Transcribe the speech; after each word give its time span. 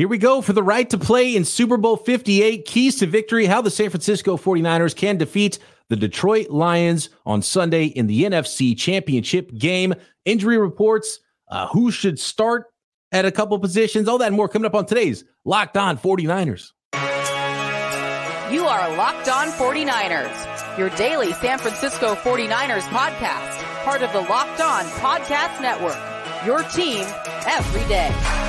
Here 0.00 0.08
we 0.08 0.16
go 0.16 0.40
for 0.40 0.54
the 0.54 0.62
right 0.62 0.88
to 0.88 0.96
play 0.96 1.36
in 1.36 1.44
Super 1.44 1.76
Bowl 1.76 1.98
58. 1.98 2.64
Keys 2.64 2.96
to 3.00 3.06
victory 3.06 3.44
how 3.44 3.60
the 3.60 3.70
San 3.70 3.90
Francisco 3.90 4.38
49ers 4.38 4.96
can 4.96 5.18
defeat 5.18 5.58
the 5.90 5.96
Detroit 5.96 6.48
Lions 6.48 7.10
on 7.26 7.42
Sunday 7.42 7.84
in 7.84 8.06
the 8.06 8.22
NFC 8.22 8.74
Championship 8.74 9.54
game. 9.58 9.92
Injury 10.24 10.56
reports, 10.56 11.20
uh, 11.50 11.66
who 11.66 11.90
should 11.90 12.18
start 12.18 12.68
at 13.12 13.26
a 13.26 13.30
couple 13.30 13.58
positions, 13.58 14.08
all 14.08 14.16
that 14.16 14.28
and 14.28 14.36
more 14.36 14.48
coming 14.48 14.64
up 14.64 14.74
on 14.74 14.86
today's 14.86 15.22
Locked 15.44 15.76
On 15.76 15.98
49ers. 15.98 16.70
You 18.50 18.64
are 18.64 18.96
Locked 18.96 19.28
On 19.28 19.48
49ers, 19.48 20.78
your 20.78 20.88
daily 20.96 21.34
San 21.34 21.58
Francisco 21.58 22.14
49ers 22.14 22.88
podcast, 22.88 23.84
part 23.84 24.00
of 24.00 24.10
the 24.14 24.22
Locked 24.22 24.62
On 24.62 24.84
Podcast 24.84 25.60
Network. 25.60 25.98
Your 26.46 26.62
team 26.70 27.04
every 27.44 27.86
day. 27.86 28.39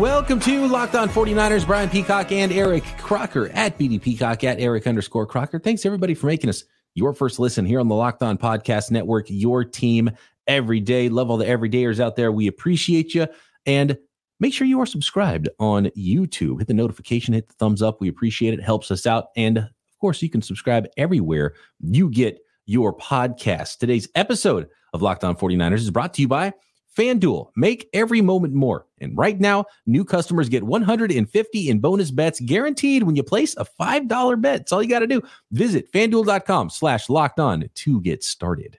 Welcome 0.00 0.40
to 0.40 0.68
Locked 0.68 0.94
On 0.94 1.08
49ers. 1.08 1.66
Brian 1.66 1.88
Peacock 1.88 2.30
and 2.30 2.52
Eric 2.52 2.84
Crocker 2.98 3.48
at 3.54 3.78
BD 3.78 4.00
Peacock 4.00 4.44
at 4.44 4.60
Eric 4.60 4.86
underscore 4.86 5.26
Crocker. 5.26 5.58
Thanks 5.58 5.86
everybody 5.86 6.12
for 6.12 6.26
making 6.26 6.50
us 6.50 6.64
your 6.94 7.14
first 7.14 7.38
listen 7.38 7.64
here 7.64 7.80
on 7.80 7.88
the 7.88 7.94
Locked 7.94 8.22
On 8.22 8.36
Podcast 8.36 8.90
Network, 8.90 9.24
your 9.30 9.64
team 9.64 10.10
every 10.46 10.80
day. 10.80 11.08
Love 11.08 11.30
all 11.30 11.38
the 11.38 11.46
everydayers 11.46 11.98
out 11.98 12.14
there. 12.14 12.30
We 12.30 12.46
appreciate 12.46 13.14
you. 13.14 13.26
And 13.64 13.96
make 14.38 14.52
sure 14.52 14.66
you 14.66 14.80
are 14.80 14.86
subscribed 14.86 15.48
on 15.58 15.86
YouTube. 15.96 16.58
Hit 16.58 16.68
the 16.68 16.74
notification, 16.74 17.32
hit 17.32 17.48
the 17.48 17.54
thumbs 17.54 17.80
up. 17.80 17.98
We 17.98 18.08
appreciate 18.08 18.52
it. 18.52 18.62
Helps 18.62 18.90
us 18.90 19.06
out. 19.06 19.28
And 19.34 19.56
of 19.56 19.98
course, 19.98 20.20
you 20.20 20.28
can 20.28 20.42
subscribe 20.42 20.86
everywhere 20.98 21.54
you 21.80 22.10
get 22.10 22.38
your 22.66 22.94
podcast. 22.94 23.78
Today's 23.78 24.08
episode 24.14 24.68
of 24.92 25.00
Locked 25.00 25.24
On 25.24 25.34
49ers 25.34 25.78
is 25.78 25.90
brought 25.90 26.12
to 26.14 26.20
you 26.20 26.28
by 26.28 26.52
FanDuel, 26.96 27.50
make 27.56 27.88
every 27.92 28.20
moment 28.20 28.54
more. 28.54 28.86
And 29.00 29.16
right 29.16 29.38
now, 29.38 29.66
new 29.86 30.04
customers 30.04 30.48
get 30.48 30.62
150 30.62 31.68
in 31.68 31.78
bonus 31.78 32.10
bets 32.10 32.40
guaranteed 32.40 33.02
when 33.02 33.16
you 33.16 33.22
place 33.22 33.54
a 33.56 33.64
$5 33.64 34.40
bet. 34.40 34.60
That's 34.60 34.72
all 34.72 34.82
you 34.82 34.88
got 34.88 35.00
to 35.00 35.06
do. 35.06 35.22
Visit 35.52 35.92
fanduel.com 35.92 36.70
slash 36.70 37.08
locked 37.08 37.38
on 37.38 37.68
to 37.72 38.00
get 38.00 38.24
started. 38.24 38.78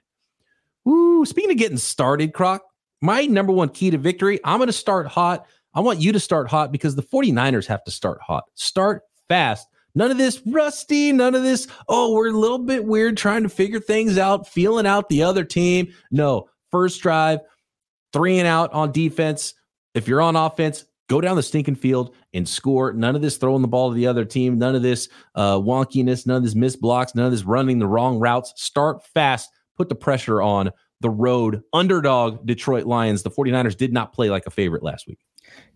Woo, 0.84 1.24
speaking 1.24 1.52
of 1.52 1.58
getting 1.58 1.78
started, 1.78 2.32
Croc, 2.32 2.62
my 3.00 3.26
number 3.26 3.52
one 3.52 3.68
key 3.68 3.90
to 3.90 3.98
victory, 3.98 4.40
I'm 4.42 4.58
going 4.58 4.68
to 4.68 4.72
start 4.72 5.06
hot. 5.06 5.46
I 5.74 5.80
want 5.80 6.00
you 6.00 6.12
to 6.12 6.20
start 6.20 6.48
hot 6.48 6.72
because 6.72 6.96
the 6.96 7.02
49ers 7.02 7.66
have 7.66 7.84
to 7.84 7.90
start 7.90 8.20
hot. 8.20 8.44
Start 8.54 9.02
fast. 9.28 9.68
None 9.94 10.10
of 10.10 10.18
this 10.18 10.40
rusty, 10.46 11.12
none 11.12 11.34
of 11.34 11.42
this, 11.42 11.66
oh, 11.88 12.14
we're 12.14 12.28
a 12.28 12.32
little 12.32 12.58
bit 12.58 12.84
weird 12.84 13.16
trying 13.16 13.42
to 13.42 13.48
figure 13.48 13.80
things 13.80 14.18
out, 14.18 14.46
feeling 14.46 14.86
out 14.86 15.08
the 15.08 15.22
other 15.22 15.44
team. 15.44 15.92
No, 16.10 16.48
first 16.70 17.00
drive, 17.02 17.40
three 18.12 18.38
and 18.38 18.46
out 18.46 18.72
on 18.72 18.92
defense. 18.92 19.54
If 19.94 20.08
you're 20.08 20.20
on 20.20 20.36
offense, 20.36 20.84
go 21.08 21.20
down 21.20 21.36
the 21.36 21.42
stinking 21.42 21.76
field 21.76 22.14
and 22.34 22.48
score. 22.48 22.92
None 22.92 23.16
of 23.16 23.22
this 23.22 23.36
throwing 23.36 23.62
the 23.62 23.68
ball 23.68 23.90
to 23.90 23.94
the 23.94 24.06
other 24.06 24.24
team. 24.24 24.58
None 24.58 24.74
of 24.74 24.82
this 24.82 25.08
uh, 25.34 25.56
wonkiness. 25.56 26.26
None 26.26 26.36
of 26.36 26.42
this 26.42 26.54
missed 26.54 26.80
blocks. 26.80 27.14
None 27.14 27.26
of 27.26 27.32
this 27.32 27.44
running 27.44 27.78
the 27.78 27.86
wrong 27.86 28.18
routes. 28.18 28.52
Start 28.56 29.04
fast. 29.06 29.50
Put 29.76 29.88
the 29.88 29.94
pressure 29.94 30.42
on 30.42 30.70
the 31.00 31.10
road 31.10 31.62
underdog 31.72 32.44
Detroit 32.44 32.86
Lions. 32.86 33.22
The 33.22 33.30
49ers 33.30 33.76
did 33.76 33.92
not 33.92 34.12
play 34.12 34.30
like 34.30 34.46
a 34.46 34.50
favorite 34.50 34.82
last 34.82 35.06
week. 35.06 35.18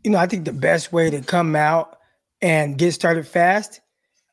You 0.03 0.11
know, 0.11 0.19
I 0.19 0.27
think 0.27 0.45
the 0.45 0.53
best 0.53 0.93
way 0.93 1.11
to 1.11 1.21
come 1.21 1.55
out 1.55 1.97
and 2.41 2.77
get 2.77 2.93
started 2.93 3.27
fast. 3.27 3.81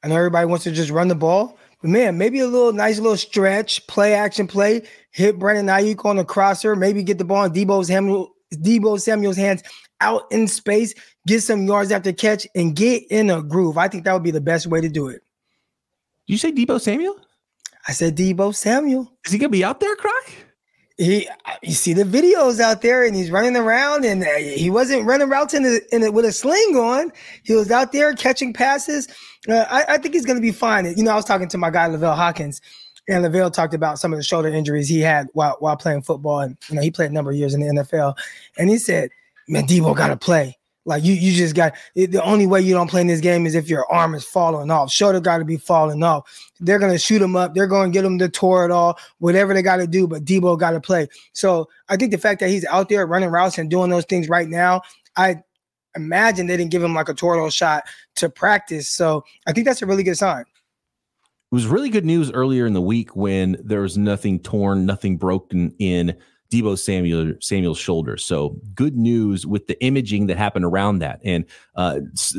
I 0.03 0.07
know 0.07 0.15
everybody 0.15 0.47
wants 0.47 0.63
to 0.63 0.71
just 0.71 0.89
run 0.89 1.07
the 1.07 1.15
ball, 1.15 1.58
but 1.81 1.89
man, 1.89 2.17
maybe 2.17 2.39
a 2.39 2.47
little 2.47 2.73
nice 2.73 2.99
little 2.99 3.17
stretch, 3.17 3.85
play 3.87 4.13
action 4.13 4.47
play, 4.47 4.81
hit 5.11 5.39
Brandon 5.39 5.67
Aiyuk 5.67 6.03
on 6.05 6.17
the 6.17 6.25
crosser, 6.25 6.75
maybe 6.75 7.03
get 7.03 7.17
the 7.17 7.25
ball 7.25 7.45
in 7.45 7.53
Deebo 7.53 7.85
Samuel, 7.85 8.31
Deebo 8.53 8.99
Samuel's 8.99 9.37
hands 9.37 9.63
out 10.01 10.23
in 10.31 10.47
space, 10.47 10.93
get 11.25 11.41
some 11.41 11.65
yards 11.65 11.91
after 11.91 12.11
catch, 12.11 12.45
and 12.55 12.75
get 12.75 13.03
in 13.09 13.29
a 13.29 13.41
groove. 13.41 13.77
I 13.77 13.87
think 13.87 14.03
that 14.03 14.13
would 14.13 14.23
be 14.23 14.31
the 14.31 14.41
best 14.41 14.67
way 14.67 14.81
to 14.81 14.89
do 14.89 15.07
it. 15.07 15.21
Did 16.27 16.33
you 16.33 16.37
say 16.37 16.51
Deebo 16.51 16.81
Samuel? 16.81 17.19
I 17.87 17.93
said 17.93 18.17
Deebo 18.17 18.53
Samuel. 18.53 19.11
Is 19.25 19.31
he 19.31 19.37
gonna 19.37 19.49
be 19.49 19.63
out 19.63 19.79
there, 19.79 19.95
Croc? 19.95 20.31
He, 20.99 21.29
you 21.63 21.71
see 21.71 21.93
the 21.93 22.03
videos 22.03 22.59
out 22.59 22.81
there, 22.81 23.05
and 23.05 23.15
he's 23.15 23.31
running 23.31 23.55
around, 23.55 24.03
and 24.03 24.21
uh, 24.21 24.35
he 24.35 24.69
wasn't 24.69 25.05
running 25.05 25.29
routes 25.29 25.53
in, 25.53 25.63
a, 25.63 25.79
in 25.95 26.03
a, 26.03 26.11
with 26.11 26.25
a 26.25 26.33
sling 26.33 26.75
on. 26.75 27.13
He 27.43 27.55
was 27.55 27.71
out 27.71 27.93
there 27.93 28.13
catching 28.15 28.51
passes. 28.51 29.07
Uh, 29.47 29.63
I, 29.69 29.93
I, 29.93 29.97
think 29.97 30.13
he's 30.13 30.25
going 30.25 30.35
to 30.35 30.41
be 30.41 30.51
fine. 30.51 30.85
You 30.97 31.03
know, 31.03 31.11
I 31.11 31.15
was 31.15 31.23
talking 31.23 31.47
to 31.47 31.57
my 31.57 31.69
guy 31.69 31.87
Lavelle 31.87 32.17
Hawkins, 32.17 32.59
and 33.07 33.23
Lavelle 33.23 33.49
talked 33.49 33.73
about 33.73 33.97
some 33.97 34.11
of 34.11 34.19
the 34.19 34.23
shoulder 34.23 34.49
injuries 34.49 34.89
he 34.89 34.99
had 34.99 35.27
while 35.31 35.55
while 35.61 35.77
playing 35.77 36.01
football, 36.01 36.41
and 36.41 36.57
you 36.67 36.75
know, 36.75 36.81
he 36.81 36.91
played 36.91 37.11
a 37.11 37.13
number 37.13 37.31
of 37.31 37.37
years 37.37 37.53
in 37.53 37.61
the 37.61 37.67
NFL, 37.67 38.17
and 38.57 38.69
he 38.69 38.77
said, 38.77 39.09
"Man, 39.47 39.65
Deebo 39.65 39.95
got 39.95 40.09
to 40.09 40.17
play." 40.17 40.58
Like 40.85 41.03
you, 41.03 41.13
you 41.13 41.33
just 41.33 41.55
got 41.55 41.73
the 41.95 42.23
only 42.23 42.47
way 42.47 42.61
you 42.61 42.73
don't 42.73 42.89
play 42.89 43.01
in 43.01 43.07
this 43.07 43.19
game 43.19 43.45
is 43.45 43.53
if 43.53 43.69
your 43.69 43.85
arm 43.91 44.15
is 44.15 44.23
falling 44.23 44.71
off. 44.71 44.91
Shoulder 44.91 45.19
got 45.19 45.37
to 45.37 45.45
be 45.45 45.57
falling 45.57 46.01
off. 46.03 46.51
They're 46.59 46.79
gonna 46.79 46.97
shoot 46.97 47.21
him 47.21 47.35
up. 47.35 47.53
They're 47.53 47.67
gonna 47.67 47.91
get 47.91 48.05
him 48.05 48.17
to 48.19 48.29
Toradol, 48.29 48.97
whatever 49.19 49.53
they 49.53 49.61
got 49.61 49.77
to 49.77 49.87
do. 49.87 50.07
But 50.07 50.25
Deebo 50.25 50.57
got 50.57 50.71
to 50.71 50.79
play. 50.79 51.07
So 51.33 51.67
I 51.89 51.97
think 51.97 52.11
the 52.11 52.17
fact 52.17 52.39
that 52.39 52.49
he's 52.49 52.65
out 52.65 52.89
there 52.89 53.05
running 53.05 53.29
routes 53.29 53.57
and 53.57 53.69
doing 53.69 53.89
those 53.89 54.05
things 54.05 54.29
right 54.29 54.47
now, 54.47 54.81
I 55.15 55.43
imagine 55.95 56.47
they 56.47 56.57
didn't 56.57 56.71
give 56.71 56.83
him 56.83 56.95
like 56.95 57.09
a 57.09 57.13
Toradol 57.13 57.51
shot 57.51 57.83
to 58.15 58.29
practice. 58.29 58.89
So 58.89 59.23
I 59.47 59.53
think 59.53 59.67
that's 59.67 59.81
a 59.81 59.85
really 59.85 60.03
good 60.03 60.17
sign. 60.17 60.41
It 60.41 61.55
was 61.55 61.65
really 61.65 61.89
good 61.89 62.05
news 62.05 62.31
earlier 62.31 62.67
in 62.67 62.73
the 62.73 62.81
week 62.81 63.15
when 63.15 63.57
there 63.63 63.81
was 63.81 63.97
nothing 63.97 64.39
torn, 64.39 64.85
nothing 64.85 65.17
broken 65.17 65.73
in 65.79 66.15
Deebo 66.51 66.77
Samuel 66.77 67.33
Samuel's 67.41 67.77
shoulder. 67.77 68.17
So 68.17 68.59
good 68.73 68.97
news 68.97 69.45
with 69.45 69.67
the 69.67 69.81
imaging 69.83 70.27
that 70.27 70.37
happened 70.37 70.65
around 70.65 70.99
that. 70.99 71.19
And 71.23 71.45
uh, 71.75 71.99
s- 72.13 72.37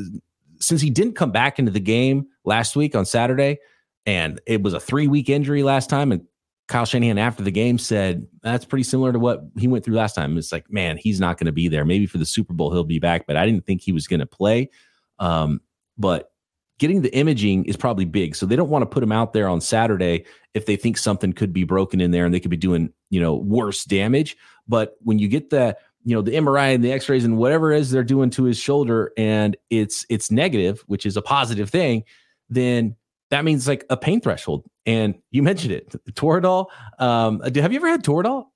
since 0.60 0.81
he 0.81 0.91
didn't 0.91 1.15
come 1.15 1.31
back 1.31 1.59
into 1.59 1.71
the 1.71 1.81
game 1.81 2.26
last 2.44 2.76
week 2.76 2.94
on 2.94 3.06
Saturday, 3.06 3.59
and 4.06 4.41
it 4.47 4.62
was 4.62 4.75
a 4.75 4.81
three 4.81 5.09
week 5.09 5.28
injury 5.28 5.62
last 5.62 5.88
time, 5.88 6.12
and 6.12 6.22
Kyle 6.69 6.84
Shanahan 6.84 7.19
after 7.19 7.43
the 7.43 7.50
game 7.50 7.78
said 7.78 8.26
that's 8.43 8.65
pretty 8.65 8.84
similar 8.84 9.12
to 9.12 9.19
what 9.19 9.43
he 9.59 9.66
went 9.66 9.84
through 9.84 9.97
last 9.97 10.15
time. 10.15 10.38
It's 10.38 10.53
like, 10.53 10.70
man, 10.70 10.97
he's 10.97 11.20
not 11.20 11.37
going 11.37 11.47
to 11.47 11.53
be 11.53 11.69
there. 11.69 11.84
Maybe 11.84 12.06
for 12.06 12.19
the 12.19 12.26
Super 12.26 12.53
Bowl 12.53 12.70
he'll 12.72 12.84
be 12.84 13.00
back, 13.00 13.26
but 13.26 13.37
I 13.37 13.44
didn't 13.44 13.66
think 13.66 13.81
he 13.81 13.93
was 13.93 14.06
going 14.06 14.20
to 14.20 14.26
play. 14.26 14.70
Um, 15.19 15.60
but 15.99 16.32
getting 16.78 17.03
the 17.03 17.15
imaging 17.15 17.65
is 17.66 17.76
probably 17.76 18.04
big. 18.04 18.34
So 18.34 18.47
they 18.47 18.56
don't 18.56 18.70
want 18.70 18.82
to 18.82 18.87
put 18.87 19.03
him 19.03 19.12
out 19.12 19.32
there 19.32 19.49
on 19.49 19.60
Saturday 19.60 20.25
if 20.54 20.65
they 20.66 20.76
think 20.76 20.97
something 20.97 21.32
could 21.32 21.53
be 21.53 21.65
broken 21.65 22.00
in 22.00 22.10
there 22.10 22.25
and 22.25 22.32
they 22.32 22.41
could 22.41 22.50
be 22.50 22.56
doing, 22.56 22.93
you 23.10 23.21
know, 23.21 23.34
worse 23.34 23.84
damage. 23.84 24.37
But 24.66 24.97
when 25.03 25.19
you 25.19 25.28
get 25.28 25.50
the, 25.50 25.76
you 26.04 26.15
know, 26.15 26.22
the 26.22 26.32
MRI 26.32 26.75
and 26.75 26.82
the 26.82 26.93
x-rays 26.93 27.25
and 27.25 27.37
whatever 27.37 27.72
it 27.72 27.81
is 27.81 27.91
they're 27.91 28.03
doing 28.03 28.31
to 28.31 28.44
his 28.44 28.59
shoulder 28.59 29.12
and 29.19 29.56
it's 29.69 30.06
it's 30.09 30.31
negative, 30.31 30.82
which 30.87 31.04
is 31.04 31.16
a 31.16 31.22
positive 31.22 31.69
thing, 31.69 32.04
then 32.49 32.97
that 33.31 33.44
means 33.44 33.69
like 33.69 33.84
a 33.91 33.97
pain 33.97 34.20
threshold. 34.20 34.65
And 34.87 35.16
you 35.31 35.43
mentioned 35.43 35.72
it, 35.72 35.94
Toradol. 36.12 36.66
Um, 36.99 37.41
have 37.41 37.72
you 37.72 37.78
ever 37.78 37.88
had 37.88 38.03
Toradol? 38.03 38.47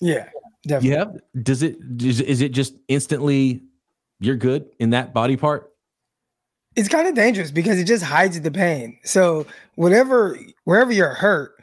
Yeah, 0.00 0.28
definitely. 0.66 0.90
Yeah. 0.90 1.42
Does 1.42 1.62
it 1.62 1.78
is, 2.00 2.20
is 2.20 2.40
it 2.40 2.50
just 2.50 2.74
instantly 2.88 3.62
you're 4.20 4.36
good 4.36 4.66
in 4.78 4.90
that 4.90 5.14
body 5.14 5.36
part? 5.36 5.72
it's 6.78 6.88
kind 6.88 7.08
of 7.08 7.14
dangerous 7.16 7.50
because 7.50 7.78
it 7.80 7.84
just 7.84 8.04
hides 8.04 8.40
the 8.40 8.52
pain. 8.52 8.96
So 9.02 9.46
whatever 9.74 10.38
wherever 10.62 10.92
you're 10.92 11.08
hurt, 11.08 11.56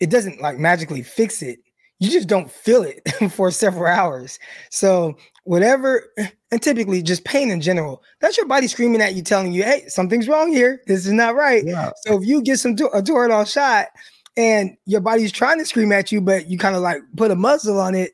it 0.00 0.10
doesn't 0.10 0.40
like 0.40 0.58
magically 0.58 1.02
fix 1.02 1.42
it. 1.42 1.60
You 2.00 2.10
just 2.10 2.28
don't 2.28 2.50
feel 2.50 2.82
it 2.82 3.02
for 3.30 3.50
several 3.50 3.86
hours. 3.86 4.38
So 4.70 5.16
whatever, 5.44 6.10
and 6.50 6.62
typically 6.62 7.02
just 7.02 7.24
pain 7.24 7.50
in 7.50 7.60
general, 7.60 8.02
that's 8.20 8.36
your 8.36 8.46
body 8.46 8.66
screaming 8.66 9.00
at 9.00 9.14
you, 9.14 9.22
telling 9.22 9.52
you, 9.52 9.62
"Hey, 9.62 9.84
something's 9.88 10.28
wrong 10.28 10.52
here. 10.52 10.82
This 10.86 11.06
is 11.06 11.12
not 11.12 11.34
right." 11.34 11.64
Yeah. 11.64 11.90
So 12.04 12.20
if 12.20 12.26
you 12.26 12.42
get 12.42 12.58
some 12.58 12.72
a 12.72 13.02
Toradol 13.02 13.50
shot, 13.50 13.88
and 14.36 14.76
your 14.86 15.00
body's 15.00 15.32
trying 15.32 15.58
to 15.58 15.66
scream 15.66 15.92
at 15.92 16.10
you, 16.10 16.20
but 16.20 16.48
you 16.48 16.58
kind 16.58 16.76
of 16.76 16.82
like 16.82 17.02
put 17.16 17.30
a 17.30 17.36
muzzle 17.36 17.80
on 17.80 17.94
it, 17.94 18.12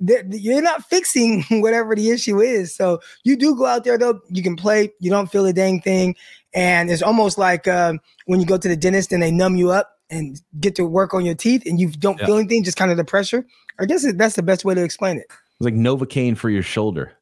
you're 0.00 0.62
not 0.62 0.84
fixing 0.84 1.42
whatever 1.50 1.94
the 1.94 2.10
issue 2.10 2.40
is. 2.40 2.74
So 2.74 3.00
you 3.24 3.36
do 3.36 3.56
go 3.56 3.66
out 3.66 3.84
there 3.84 3.98
though, 3.98 4.20
you 4.28 4.42
can 4.42 4.56
play, 4.56 4.92
you 5.00 5.10
don't 5.10 5.30
feel 5.30 5.46
a 5.46 5.52
dang 5.52 5.80
thing, 5.80 6.14
and 6.54 6.90
it's 6.90 7.02
almost 7.02 7.38
like 7.38 7.66
uh, 7.68 7.94
when 8.26 8.40
you 8.40 8.46
go 8.46 8.56
to 8.56 8.68
the 8.68 8.76
dentist 8.76 9.12
and 9.12 9.22
they 9.22 9.30
numb 9.30 9.56
you 9.56 9.70
up 9.70 9.99
and 10.10 10.40
get 10.58 10.74
to 10.76 10.84
work 10.84 11.14
on 11.14 11.24
your 11.24 11.34
teeth, 11.34 11.62
and 11.66 11.80
you 11.80 11.90
don't 11.90 12.18
yeah. 12.20 12.26
feel 12.26 12.36
anything, 12.36 12.64
just 12.64 12.76
kind 12.76 12.90
of 12.90 12.96
the 12.96 13.04
pressure. 13.04 13.46
I 13.78 13.86
guess 13.86 14.06
that's 14.14 14.36
the 14.36 14.42
best 14.42 14.64
way 14.64 14.74
to 14.74 14.82
explain 14.82 15.18
it. 15.18 15.26
It's 15.28 15.60
like 15.60 15.74
Novocaine 15.74 16.36
for 16.36 16.50
your 16.50 16.62
shoulder. 16.62 17.12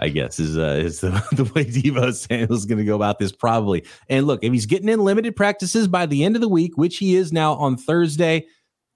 I 0.00 0.10
guess 0.10 0.38
is 0.38 0.56
uh, 0.56 0.80
is 0.80 1.00
the, 1.00 1.10
the 1.32 1.44
way 1.44 1.64
Deebo 1.64 2.14
Samuel's 2.14 2.66
going 2.66 2.78
to 2.78 2.84
go 2.84 2.94
about 2.94 3.18
this 3.18 3.32
probably. 3.32 3.84
And 4.08 4.26
look, 4.26 4.44
if 4.44 4.52
he's 4.52 4.66
getting 4.66 4.88
in 4.88 5.00
limited 5.00 5.34
practices 5.34 5.88
by 5.88 6.06
the 6.06 6.24
end 6.24 6.36
of 6.36 6.40
the 6.40 6.48
week, 6.48 6.76
which 6.76 6.98
he 6.98 7.16
is 7.16 7.32
now 7.32 7.54
on 7.54 7.76
Thursday, 7.76 8.46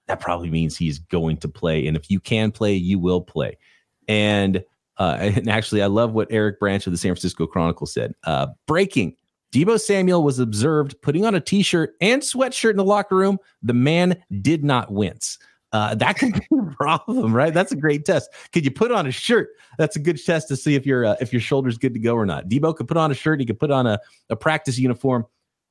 that 0.06 0.20
probably 0.20 0.50
means 0.50 0.76
he's 0.76 0.98
going 0.98 1.38
to 1.38 1.48
play. 1.48 1.86
And 1.86 1.96
if 1.96 2.10
you 2.10 2.20
can 2.20 2.52
play, 2.52 2.74
you 2.74 2.98
will 2.98 3.20
play. 3.20 3.58
And 4.06 4.64
uh, 4.96 5.16
and 5.20 5.48
actually, 5.48 5.82
I 5.82 5.86
love 5.86 6.12
what 6.12 6.28
Eric 6.30 6.60
Branch 6.60 6.86
of 6.86 6.92
the 6.92 6.98
San 6.98 7.10
Francisco 7.10 7.46
Chronicle 7.46 7.86
said. 7.86 8.14
Uh, 8.24 8.48
breaking: 8.66 9.16
Deebo 9.52 9.78
Samuel 9.78 10.22
was 10.22 10.38
observed 10.38 11.00
putting 11.02 11.24
on 11.24 11.34
a 11.34 11.40
T-shirt 11.40 11.94
and 12.00 12.22
sweatshirt 12.22 12.70
in 12.70 12.76
the 12.78 12.84
locker 12.84 13.16
room. 13.16 13.38
The 13.62 13.74
man 13.74 14.16
did 14.40 14.64
not 14.64 14.90
wince. 14.90 15.38
uh, 15.72 15.94
that 15.94 16.18
could 16.18 16.32
be 16.50 16.58
a 16.58 16.74
problem, 16.74 17.34
right? 17.34 17.52
That's 17.52 17.72
a 17.72 17.76
great 17.76 18.04
test. 18.04 18.30
Could 18.52 18.64
you 18.64 18.70
put 18.70 18.90
on 18.92 19.06
a 19.06 19.10
shirt? 19.10 19.50
That's 19.78 19.96
a 19.96 19.98
good 19.98 20.22
test 20.24 20.48
to 20.48 20.56
see 20.56 20.74
if 20.74 20.86
your 20.86 21.04
uh, 21.04 21.16
if 21.20 21.32
your 21.32 21.40
shoulder's 21.40 21.78
good 21.78 21.94
to 21.94 22.00
go 22.00 22.14
or 22.14 22.26
not. 22.26 22.48
Deebo 22.48 22.76
could 22.76 22.88
put 22.88 22.96
on 22.96 23.10
a 23.10 23.14
shirt. 23.14 23.40
He 23.40 23.46
could 23.46 23.58
put 23.58 23.70
on 23.70 23.86
a, 23.86 23.98
a 24.30 24.36
practice 24.36 24.78
uniform. 24.78 25.26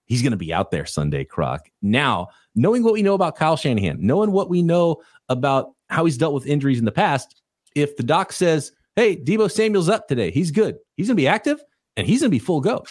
He's 0.06 0.22
going 0.22 0.32
to 0.32 0.38
be 0.38 0.54
out 0.54 0.72
there 0.72 0.86
Sunday, 0.86 1.24
Croc. 1.24 1.70
Now, 1.82 2.28
knowing 2.56 2.84
what 2.84 2.94
we 2.94 3.02
know 3.02 3.14
about 3.14 3.36
Kyle 3.36 3.56
Shanahan, 3.56 3.98
knowing 4.00 4.32
what 4.32 4.50
we 4.50 4.62
know 4.62 5.02
about 5.30 5.72
how 5.90 6.06
he's 6.06 6.18
dealt 6.18 6.34
with 6.34 6.46
injuries 6.46 6.80
in 6.80 6.86
the 6.86 6.92
past, 6.92 7.42
if 7.76 7.96
the 7.98 8.04
doc 8.04 8.32
says, 8.34 8.72
"Hey, 8.96 9.16
Deebo 9.16 9.50
Samuel's 9.52 9.90
up 9.90 10.08
today. 10.08 10.32
He's 10.32 10.52
good. 10.52 10.78
He's 10.98 11.08
going 11.08 11.16
to 11.18 11.22
be 11.22 11.28
active 11.28 11.64
and 11.96 12.06
he's 12.06 12.22
going 12.22 12.30
to 12.32 12.36
be 12.36 12.40
full 12.40 12.62
go." 12.62 12.84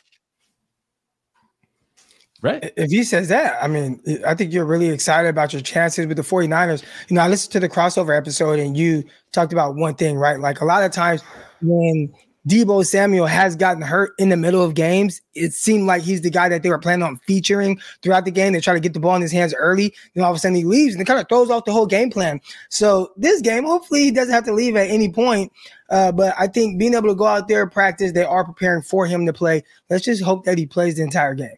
Right. 2.42 2.72
If 2.76 2.90
he 2.90 3.04
says 3.04 3.28
that, 3.28 3.62
I 3.62 3.68
mean, 3.68 4.00
I 4.26 4.34
think 4.34 4.52
you're 4.52 4.64
really 4.64 4.88
excited 4.88 5.28
about 5.28 5.52
your 5.52 5.60
chances 5.60 6.06
with 6.06 6.16
the 6.16 6.22
49ers. 6.22 6.82
You 7.08 7.16
know, 7.16 7.22
I 7.22 7.28
listened 7.28 7.52
to 7.52 7.60
the 7.60 7.68
crossover 7.68 8.16
episode 8.16 8.58
and 8.58 8.76
you 8.76 9.04
talked 9.32 9.52
about 9.52 9.74
one 9.74 9.94
thing, 9.94 10.16
right? 10.16 10.40
Like 10.40 10.62
a 10.62 10.64
lot 10.64 10.82
of 10.82 10.90
times 10.90 11.22
when 11.60 12.10
Deebo 12.48 12.86
Samuel 12.86 13.26
has 13.26 13.56
gotten 13.56 13.82
hurt 13.82 14.12
in 14.18 14.30
the 14.30 14.36
middle 14.38 14.64
of 14.64 14.72
games, 14.72 15.20
it 15.34 15.52
seemed 15.52 15.86
like 15.86 16.00
he's 16.00 16.22
the 16.22 16.30
guy 16.30 16.48
that 16.48 16.62
they 16.62 16.70
were 16.70 16.78
planning 16.78 17.02
on 17.02 17.18
featuring 17.26 17.78
throughout 18.00 18.24
the 18.24 18.30
game. 18.30 18.54
They 18.54 18.60
try 18.60 18.72
to 18.72 18.80
get 18.80 18.94
the 18.94 19.00
ball 19.00 19.16
in 19.16 19.22
his 19.22 19.32
hands 19.32 19.52
early. 19.52 19.94
Then 20.14 20.24
all 20.24 20.30
of 20.30 20.36
a 20.36 20.38
sudden 20.38 20.54
he 20.54 20.64
leaves 20.64 20.94
and 20.94 21.02
it 21.02 21.04
kind 21.04 21.20
of 21.20 21.28
throws 21.28 21.50
off 21.50 21.66
the 21.66 21.72
whole 21.72 21.86
game 21.86 22.08
plan. 22.08 22.40
So 22.70 23.12
this 23.18 23.42
game, 23.42 23.64
hopefully 23.64 24.04
he 24.04 24.10
doesn't 24.10 24.32
have 24.32 24.44
to 24.44 24.54
leave 24.54 24.76
at 24.76 24.88
any 24.88 25.12
point. 25.12 25.52
Uh, 25.90 26.10
but 26.10 26.34
I 26.38 26.46
think 26.46 26.78
being 26.78 26.94
able 26.94 27.08
to 27.08 27.14
go 27.14 27.26
out 27.26 27.48
there 27.48 27.68
practice, 27.68 28.12
they 28.12 28.24
are 28.24 28.44
preparing 28.44 28.80
for 28.80 29.04
him 29.04 29.26
to 29.26 29.32
play. 29.34 29.62
Let's 29.90 30.06
just 30.06 30.22
hope 30.22 30.46
that 30.46 30.56
he 30.56 30.64
plays 30.64 30.96
the 30.96 31.02
entire 31.02 31.34
game. 31.34 31.56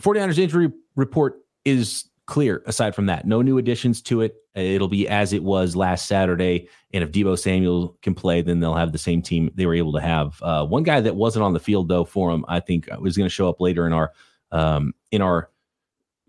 49ers 0.00 0.38
injury 0.38 0.72
report 0.96 1.40
is 1.64 2.08
clear 2.26 2.62
aside 2.66 2.94
from 2.94 3.06
that. 3.06 3.26
No 3.26 3.42
new 3.42 3.58
additions 3.58 4.02
to 4.02 4.20
it. 4.20 4.36
It'll 4.54 4.88
be 4.88 5.08
as 5.08 5.32
it 5.32 5.42
was 5.42 5.74
last 5.74 6.06
Saturday. 6.06 6.68
And 6.92 7.02
if 7.02 7.10
Deebo 7.10 7.38
Samuel 7.38 7.96
can 8.02 8.14
play, 8.14 8.42
then 8.42 8.60
they'll 8.60 8.74
have 8.74 8.92
the 8.92 8.98
same 8.98 9.22
team 9.22 9.50
they 9.54 9.66
were 9.66 9.74
able 9.74 9.92
to 9.94 10.00
have. 10.00 10.40
Uh, 10.42 10.66
one 10.66 10.82
guy 10.82 11.00
that 11.00 11.16
wasn't 11.16 11.44
on 11.44 11.54
the 11.54 11.60
field 11.60 11.88
though 11.88 12.04
for 12.04 12.30
him, 12.30 12.44
I 12.48 12.60
think 12.60 12.88
was 13.00 13.16
going 13.16 13.28
to 13.28 13.34
show 13.34 13.48
up 13.48 13.60
later 13.60 13.86
in 13.86 13.92
our 13.92 14.12
um, 14.52 14.94
in 15.10 15.22
our 15.22 15.50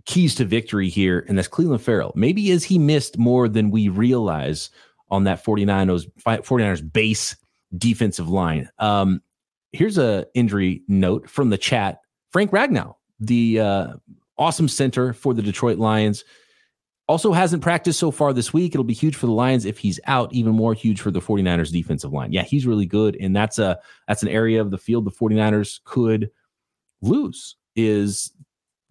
keys 0.05 0.35
to 0.35 0.45
victory 0.45 0.89
here, 0.89 1.25
and 1.27 1.37
that's 1.37 1.47
Clelin 1.47 1.79
Ferrell. 1.79 2.13
Maybe 2.15 2.51
as 2.51 2.63
he 2.63 2.79
missed 2.79 3.17
more 3.17 3.47
than 3.47 3.69
we 3.69 3.89
realize 3.89 4.69
on 5.09 5.25
that 5.25 5.43
49ers 5.43 6.09
49ers 6.25 6.93
base 6.93 7.35
defensive 7.77 8.29
line. 8.29 8.69
Um, 8.79 9.21
here's 9.71 9.97
a 9.97 10.25
injury 10.33 10.83
note 10.87 11.29
from 11.29 11.49
the 11.49 11.57
chat. 11.57 11.99
Frank 12.31 12.51
Ragnow 12.51 12.95
the 13.19 13.59
uh, 13.59 13.93
awesome 14.37 14.67
center 14.67 15.13
for 15.13 15.33
the 15.33 15.41
Detroit 15.41 15.77
Lions. 15.77 16.23
Also 17.07 17.33
hasn't 17.33 17.63
practiced 17.63 17.99
so 17.99 18.11
far 18.11 18.33
this 18.33 18.53
week. 18.53 18.73
It'll 18.73 18.83
be 18.83 18.93
huge 18.93 19.15
for 19.15 19.25
the 19.25 19.31
Lions 19.31 19.65
if 19.65 19.79
he's 19.79 19.99
out, 20.05 20.31
even 20.31 20.53
more 20.53 20.75
huge 20.75 21.01
for 21.01 21.09
the 21.09 21.19
49ers 21.19 21.71
defensive 21.71 22.13
line. 22.13 22.31
Yeah, 22.31 22.43
he's 22.43 22.67
really 22.67 22.85
good 22.85 23.17
and 23.19 23.35
that's 23.35 23.57
a 23.57 23.79
that's 24.07 24.21
an 24.21 24.29
area 24.29 24.61
of 24.61 24.69
the 24.69 24.77
field 24.77 25.05
the 25.05 25.11
49ers 25.11 25.79
could 25.83 26.29
lose 27.01 27.55
is 27.75 28.31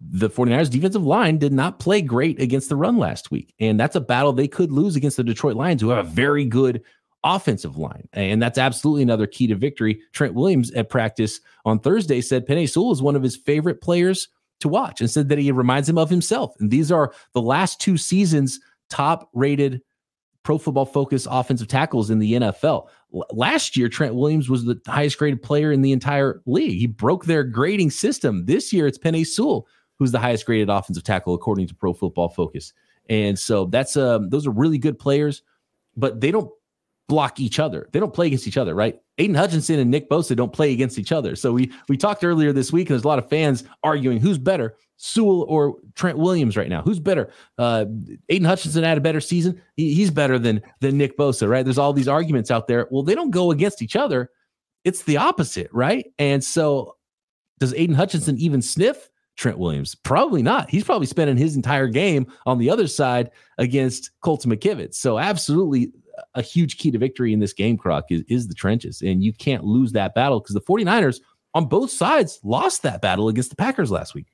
the 0.01 0.29
49ers 0.29 0.69
defensive 0.69 1.03
line 1.03 1.37
did 1.37 1.53
not 1.53 1.79
play 1.79 2.01
great 2.01 2.41
against 2.41 2.69
the 2.69 2.75
run 2.75 2.97
last 2.97 3.31
week. 3.31 3.53
And 3.59 3.79
that's 3.79 3.95
a 3.95 4.01
battle 4.01 4.31
they 4.31 4.47
could 4.47 4.71
lose 4.71 4.95
against 4.95 5.17
the 5.17 5.23
Detroit 5.23 5.55
Lions 5.55 5.81
who 5.81 5.89
have 5.89 6.05
a 6.05 6.09
very 6.09 6.45
good 6.45 6.83
offensive 7.23 7.77
line. 7.77 8.07
And 8.13 8.41
that's 8.41 8.57
absolutely 8.57 9.03
another 9.03 9.27
key 9.27 9.47
to 9.47 9.55
victory. 9.55 10.01
Trent 10.13 10.33
Williams 10.33 10.71
at 10.71 10.89
practice 10.89 11.39
on 11.65 11.79
Thursday 11.79 12.21
said 12.21 12.47
Penei 12.47 12.69
Sewell 12.69 12.91
is 12.91 13.01
one 13.01 13.15
of 13.15 13.23
his 13.23 13.35
favorite 13.35 13.81
players 13.81 14.27
to 14.61 14.67
watch 14.67 14.99
and 15.01 15.09
said 15.09 15.29
that 15.29 15.37
he 15.37 15.51
reminds 15.51 15.87
him 15.87 15.97
of 15.97 16.09
himself. 16.09 16.53
And 16.59 16.71
these 16.71 16.91
are 16.91 17.13
the 17.33 17.41
last 17.41 17.79
two 17.79 17.97
seasons 17.97 18.59
top 18.89 19.29
rated 19.33 19.81
pro 20.43 20.57
football 20.57 20.85
focus 20.85 21.27
offensive 21.29 21.67
tackles 21.67 22.09
in 22.09 22.19
the 22.19 22.33
NFL. 22.33 22.87
L- 23.13 23.25
last 23.31 23.77
year, 23.77 23.89
Trent 23.89 24.15
Williams 24.15 24.49
was 24.49 24.65
the 24.65 24.79
highest 24.87 25.17
graded 25.17 25.43
player 25.43 25.71
in 25.71 25.81
the 25.81 25.91
entire 25.91 26.41
league. 26.45 26.79
He 26.79 26.87
broke 26.87 27.25
their 27.25 27.43
grading 27.43 27.91
system. 27.91 28.45
This 28.45 28.73
year, 28.73 28.87
it's 28.87 28.97
Penei 28.97 29.25
Sewell 29.25 29.67
who's 29.99 30.11
the 30.11 30.19
highest 30.19 30.45
graded 30.45 30.69
offensive 30.69 31.03
tackle 31.03 31.33
according 31.33 31.67
to 31.67 31.75
Pro 31.75 31.93
Football 31.93 32.29
Focus. 32.29 32.73
And 33.09 33.37
so 33.37 33.65
that's 33.65 33.97
um, 33.97 34.29
those 34.29 34.47
are 34.47 34.51
really 34.51 34.77
good 34.77 34.97
players, 34.97 35.43
but 35.95 36.21
they 36.21 36.31
don't 36.31 36.49
block 37.09 37.39
each 37.39 37.59
other. 37.59 37.89
They 37.91 37.99
don't 37.99 38.13
play 38.13 38.27
against 38.27 38.47
each 38.47 38.55
other, 38.55 38.73
right? 38.73 38.97
Aidan 39.17 39.35
Hutchinson 39.35 39.79
and 39.79 39.91
Nick 39.91 40.09
Bosa 40.09 40.35
don't 40.35 40.53
play 40.53 40.71
against 40.71 40.97
each 40.97 41.11
other. 41.11 41.35
So 41.35 41.51
we 41.51 41.73
we 41.89 41.97
talked 41.97 42.23
earlier 42.23 42.53
this 42.53 42.71
week, 42.71 42.89
and 42.89 42.93
there's 42.93 43.03
a 43.03 43.07
lot 43.07 43.19
of 43.19 43.27
fans 43.27 43.65
arguing 43.83 44.21
who's 44.21 44.37
better, 44.37 44.77
Sewell 44.95 45.41
or 45.49 45.75
Trent 45.95 46.17
Williams 46.17 46.55
right 46.55 46.69
now. 46.69 46.81
Who's 46.81 46.99
better? 46.99 47.31
Uh, 47.57 47.85
Aidan 48.29 48.45
Hutchinson 48.45 48.83
had 48.83 48.97
a 48.97 49.01
better 49.01 49.19
season. 49.19 49.61
He, 49.75 49.93
he's 49.93 50.11
better 50.11 50.39
than 50.39 50.61
than 50.79 50.97
Nick 50.97 51.17
Bosa, 51.17 51.49
right? 51.49 51.65
There's 51.65 51.79
all 51.79 51.91
these 51.91 52.07
arguments 52.07 52.51
out 52.51 52.67
there. 52.67 52.87
Well, 52.91 53.03
they 53.03 53.15
don't 53.15 53.31
go 53.31 53.51
against 53.51 53.81
each 53.81 53.97
other. 53.97 54.29
It's 54.85 55.03
the 55.03 55.17
opposite, 55.17 55.69
right? 55.73 56.05
And 56.19 56.41
so, 56.43 56.95
does 57.59 57.73
Aidan 57.73 57.95
Hutchinson 57.95 58.37
even 58.37 58.61
sniff 58.61 59.09
Trent 59.35 59.57
Williams? 59.57 59.95
Probably 59.95 60.43
not. 60.43 60.69
He's 60.69 60.85
probably 60.85 61.07
spending 61.07 61.35
his 61.35 61.55
entire 61.55 61.87
game 61.87 62.31
on 62.45 62.59
the 62.59 62.69
other 62.69 62.87
side 62.87 63.31
against 63.57 64.11
Colton 64.21 64.51
McKivitz. 64.51 64.95
So, 64.95 65.17
absolutely, 65.17 65.91
a 66.35 66.41
huge 66.41 66.77
key 66.77 66.91
to 66.91 66.97
victory 66.97 67.33
in 67.33 67.39
this 67.39 67.53
game, 67.53 67.77
Croc, 67.77 68.05
is, 68.09 68.23
is 68.27 68.47
the 68.47 68.53
trenches. 68.53 69.01
And 69.01 69.23
you 69.23 69.33
can't 69.33 69.63
lose 69.63 69.91
that 69.93 70.13
battle 70.15 70.39
because 70.39 70.53
the 70.53 70.61
49ers 70.61 71.19
on 71.53 71.65
both 71.65 71.91
sides 71.91 72.39
lost 72.43 72.83
that 72.83 73.01
battle 73.01 73.27
against 73.27 73.49
the 73.49 73.55
Packers 73.55 73.91
last 73.91 74.13
week. 74.13 74.27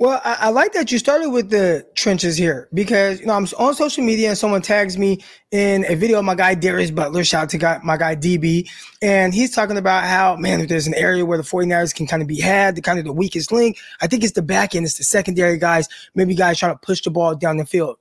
Well, 0.00 0.20
I, 0.24 0.36
I, 0.42 0.48
like 0.50 0.74
that 0.74 0.92
you 0.92 0.98
started 0.98 1.30
with 1.30 1.50
the 1.50 1.84
trenches 1.96 2.36
here 2.36 2.68
because 2.72 3.18
you 3.18 3.26
know 3.26 3.32
I'm 3.32 3.48
on 3.58 3.74
social 3.74 4.04
media 4.04 4.28
and 4.28 4.38
someone 4.38 4.62
tags 4.62 4.96
me 4.96 5.24
in 5.50 5.84
a 5.88 5.96
video 5.96 6.20
of 6.20 6.24
my 6.24 6.36
guy 6.36 6.54
Darius 6.54 6.92
Butler. 6.92 7.24
Shout 7.24 7.42
out 7.42 7.50
to 7.50 7.58
guy, 7.58 7.80
my 7.82 7.96
guy 7.96 8.14
DB, 8.14 8.70
and 9.02 9.34
he's 9.34 9.52
talking 9.52 9.76
about 9.76 10.04
how 10.04 10.36
man, 10.36 10.60
if 10.60 10.68
there's 10.68 10.86
an 10.86 10.94
area 10.94 11.26
where 11.26 11.36
the 11.36 11.42
49ers 11.42 11.92
can 11.92 12.06
kind 12.06 12.22
of 12.22 12.28
be 12.28 12.38
had, 12.40 12.76
the 12.76 12.80
kind 12.80 13.00
of 13.00 13.06
the 13.06 13.12
weakest 13.12 13.50
link, 13.50 13.76
I 14.00 14.06
think 14.06 14.22
it's 14.22 14.34
the 14.34 14.42
back 14.42 14.76
end, 14.76 14.86
it's 14.86 14.98
the 14.98 15.02
secondary 15.02 15.58
guys, 15.58 15.88
maybe 16.14 16.36
guys 16.36 16.60
trying 16.60 16.74
to 16.74 16.78
push 16.78 17.02
the 17.02 17.10
ball 17.10 17.34
down 17.34 17.56
the 17.56 17.66
field. 17.66 17.96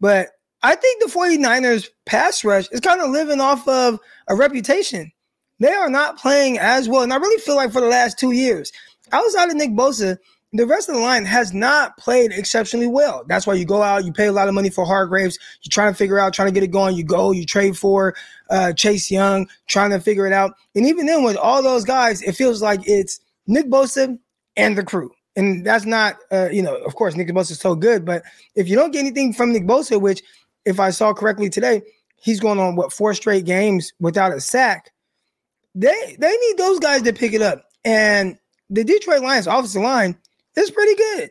But 0.00 0.30
I 0.62 0.74
think 0.74 1.02
the 1.02 1.10
49ers 1.10 1.88
pass 2.06 2.44
rush 2.44 2.68
is 2.70 2.80
kind 2.80 3.00
of 3.00 3.10
living 3.10 3.40
off 3.40 3.66
of 3.68 4.00
a 4.28 4.34
reputation. 4.34 5.12
They 5.58 5.72
are 5.72 5.90
not 5.90 6.18
playing 6.18 6.58
as 6.58 6.88
well. 6.88 7.02
And 7.02 7.12
I 7.12 7.16
really 7.16 7.40
feel 7.40 7.56
like 7.56 7.72
for 7.72 7.80
the 7.80 7.88
last 7.88 8.18
two 8.18 8.32
years, 8.32 8.72
outside 9.12 9.48
of 9.48 9.56
Nick 9.56 9.70
Bosa, 9.70 10.18
the 10.52 10.66
rest 10.66 10.88
of 10.88 10.94
the 10.94 11.00
line 11.00 11.24
has 11.24 11.52
not 11.52 11.96
played 11.98 12.32
exceptionally 12.32 12.86
well. 12.86 13.24
That's 13.28 13.46
why 13.46 13.54
you 13.54 13.64
go 13.64 13.82
out, 13.82 14.04
you 14.04 14.12
pay 14.12 14.26
a 14.26 14.32
lot 14.32 14.48
of 14.48 14.54
money 14.54 14.70
for 14.70 14.84
Hargraves, 14.84 15.38
you're 15.62 15.70
trying 15.70 15.92
to 15.92 15.96
figure 15.96 16.18
out, 16.18 16.32
trying 16.32 16.48
to 16.48 16.54
get 16.54 16.62
it 16.62 16.70
going. 16.70 16.96
You 16.96 17.04
go, 17.04 17.32
you 17.32 17.44
trade 17.44 17.76
for 17.76 18.14
uh, 18.50 18.72
Chase 18.72 19.10
Young, 19.10 19.48
trying 19.66 19.90
to 19.90 20.00
figure 20.00 20.26
it 20.26 20.32
out. 20.32 20.54
And 20.74 20.86
even 20.86 21.06
then, 21.06 21.24
with 21.24 21.36
all 21.36 21.62
those 21.62 21.84
guys, 21.84 22.22
it 22.22 22.32
feels 22.32 22.62
like 22.62 22.80
it's 22.84 23.20
Nick 23.46 23.66
Bosa 23.66 24.18
and 24.56 24.78
the 24.78 24.84
crew. 24.84 25.10
And 25.34 25.66
that's 25.66 25.84
not, 25.84 26.16
uh, 26.32 26.48
you 26.50 26.62
know, 26.62 26.76
of 26.76 26.94
course, 26.94 27.14
Nick 27.14 27.28
Bosa 27.28 27.50
is 27.50 27.60
so 27.60 27.74
good, 27.74 28.04
but 28.04 28.22
if 28.54 28.68
you 28.68 28.76
don't 28.76 28.92
get 28.92 29.00
anything 29.00 29.32
from 29.34 29.52
Nick 29.52 29.64
Bosa, 29.64 30.00
which 30.00 30.22
if 30.66 30.80
I 30.80 30.90
saw 30.90 31.14
correctly 31.14 31.48
today, 31.48 31.82
he's 32.16 32.40
going 32.40 32.58
on 32.58 32.76
what 32.76 32.92
four 32.92 33.14
straight 33.14 33.46
games 33.46 33.92
without 34.00 34.34
a 34.34 34.40
sack. 34.40 34.92
They 35.74 36.16
they 36.18 36.36
need 36.36 36.58
those 36.58 36.80
guys 36.80 37.02
to 37.02 37.12
pick 37.12 37.32
it 37.32 37.42
up. 37.42 37.62
And 37.84 38.38
the 38.68 38.84
Detroit 38.84 39.22
Lions 39.22 39.46
offensive 39.46 39.82
line 39.82 40.18
is 40.56 40.70
pretty 40.70 40.94
good. 40.96 41.30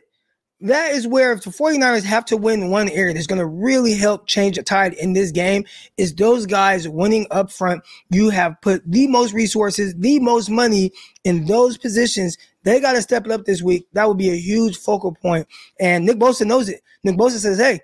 That 0.60 0.92
is 0.92 1.06
where 1.06 1.32
if 1.32 1.42
the 1.42 1.50
49ers 1.50 2.04
have 2.04 2.24
to 2.26 2.36
win 2.38 2.70
one 2.70 2.88
area 2.88 3.12
that's 3.12 3.26
going 3.26 3.40
to 3.40 3.46
really 3.46 3.92
help 3.92 4.26
change 4.26 4.56
the 4.56 4.62
tide 4.62 4.94
in 4.94 5.12
this 5.12 5.30
game 5.30 5.66
is 5.98 6.14
those 6.14 6.46
guys 6.46 6.88
winning 6.88 7.26
up 7.30 7.52
front. 7.52 7.82
You 8.08 8.30
have 8.30 8.58
put 8.62 8.82
the 8.90 9.06
most 9.06 9.34
resources, 9.34 9.94
the 9.98 10.18
most 10.18 10.48
money 10.48 10.92
in 11.24 11.44
those 11.44 11.76
positions. 11.76 12.38
They 12.62 12.80
got 12.80 12.92
to 12.92 13.02
step 13.02 13.26
it 13.26 13.32
up 13.32 13.44
this 13.44 13.60
week. 13.60 13.86
That 13.92 14.08
would 14.08 14.16
be 14.16 14.30
a 14.30 14.36
huge 14.36 14.78
focal 14.78 15.12
point. 15.12 15.46
And 15.78 16.06
Nick 16.06 16.16
Bosa 16.16 16.46
knows 16.46 16.70
it. 16.70 16.80
Nick 17.04 17.16
Bosa 17.16 17.38
says, 17.38 17.58
hey, 17.58 17.80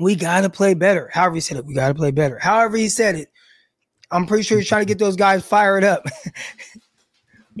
we 0.00 0.14
got 0.14 0.42
to 0.42 0.50
play 0.50 0.74
better. 0.74 1.10
However 1.12 1.36
he 1.36 1.40
said 1.40 1.58
it, 1.58 1.66
we 1.66 1.74
got 1.74 1.88
to 1.88 1.94
play 1.94 2.10
better. 2.10 2.38
However 2.38 2.76
he 2.76 2.88
said 2.88 3.14
it, 3.14 3.28
I'm 4.10 4.26
pretty 4.26 4.42
sure 4.42 4.58
he's 4.58 4.68
trying 4.68 4.82
to 4.82 4.88
get 4.88 4.98
those 4.98 5.16
guys 5.16 5.44
fired 5.44 5.84
up. 5.84 6.06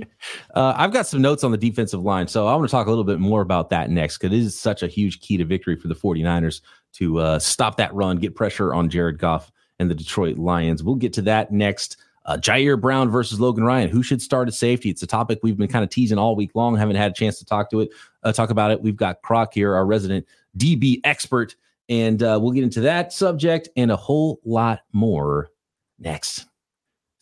uh, 0.54 0.74
I've 0.76 0.92
got 0.92 1.06
some 1.06 1.20
notes 1.20 1.44
on 1.44 1.50
the 1.50 1.58
defensive 1.58 2.02
line, 2.02 2.26
so 2.28 2.46
I 2.46 2.54
want 2.54 2.68
to 2.68 2.70
talk 2.70 2.86
a 2.86 2.90
little 2.90 3.04
bit 3.04 3.20
more 3.20 3.42
about 3.42 3.70
that 3.70 3.90
next 3.90 4.18
because 4.18 4.34
it 4.34 4.42
is 4.42 4.58
such 4.58 4.82
a 4.82 4.86
huge 4.86 5.20
key 5.20 5.36
to 5.36 5.44
victory 5.44 5.76
for 5.76 5.88
the 5.88 5.94
49ers 5.94 6.62
to 6.94 7.18
uh, 7.18 7.38
stop 7.38 7.76
that 7.76 7.92
run, 7.94 8.16
get 8.16 8.34
pressure 8.34 8.72
on 8.72 8.88
Jared 8.88 9.18
Goff 9.18 9.52
and 9.78 9.90
the 9.90 9.94
Detroit 9.94 10.38
Lions. 10.38 10.82
We'll 10.82 10.94
get 10.94 11.12
to 11.14 11.22
that 11.22 11.52
next. 11.52 11.98
Uh, 12.24 12.36
Ji'Ayir 12.36 12.78
Brown 12.78 13.10
versus 13.10 13.40
Logan 13.40 13.64
Ryan. 13.64 13.88
Who 13.88 14.02
should 14.02 14.20
start 14.20 14.48
at 14.48 14.54
safety? 14.54 14.90
It's 14.90 15.02
a 15.02 15.06
topic 15.06 15.38
we've 15.42 15.56
been 15.56 15.68
kind 15.68 15.82
of 15.82 15.88
teasing 15.88 16.18
all 16.18 16.36
week 16.36 16.50
long. 16.54 16.76
Haven't 16.76 16.96
had 16.96 17.12
a 17.12 17.14
chance 17.14 17.38
to 17.38 17.44
talk 17.44 17.70
to 17.70 17.80
it, 17.80 17.90
uh, 18.22 18.32
talk 18.32 18.50
about 18.50 18.70
it. 18.70 18.82
We've 18.82 18.96
got 18.96 19.22
Croc 19.22 19.54
here, 19.54 19.74
our 19.74 19.86
resident 19.86 20.26
DB 20.58 21.00
expert 21.04 21.56
and 21.88 22.22
uh, 22.22 22.38
we'll 22.40 22.52
get 22.52 22.64
into 22.64 22.82
that 22.82 23.12
subject 23.12 23.68
and 23.76 23.90
a 23.90 23.96
whole 23.96 24.40
lot 24.44 24.80
more 24.92 25.50
next. 25.98 26.46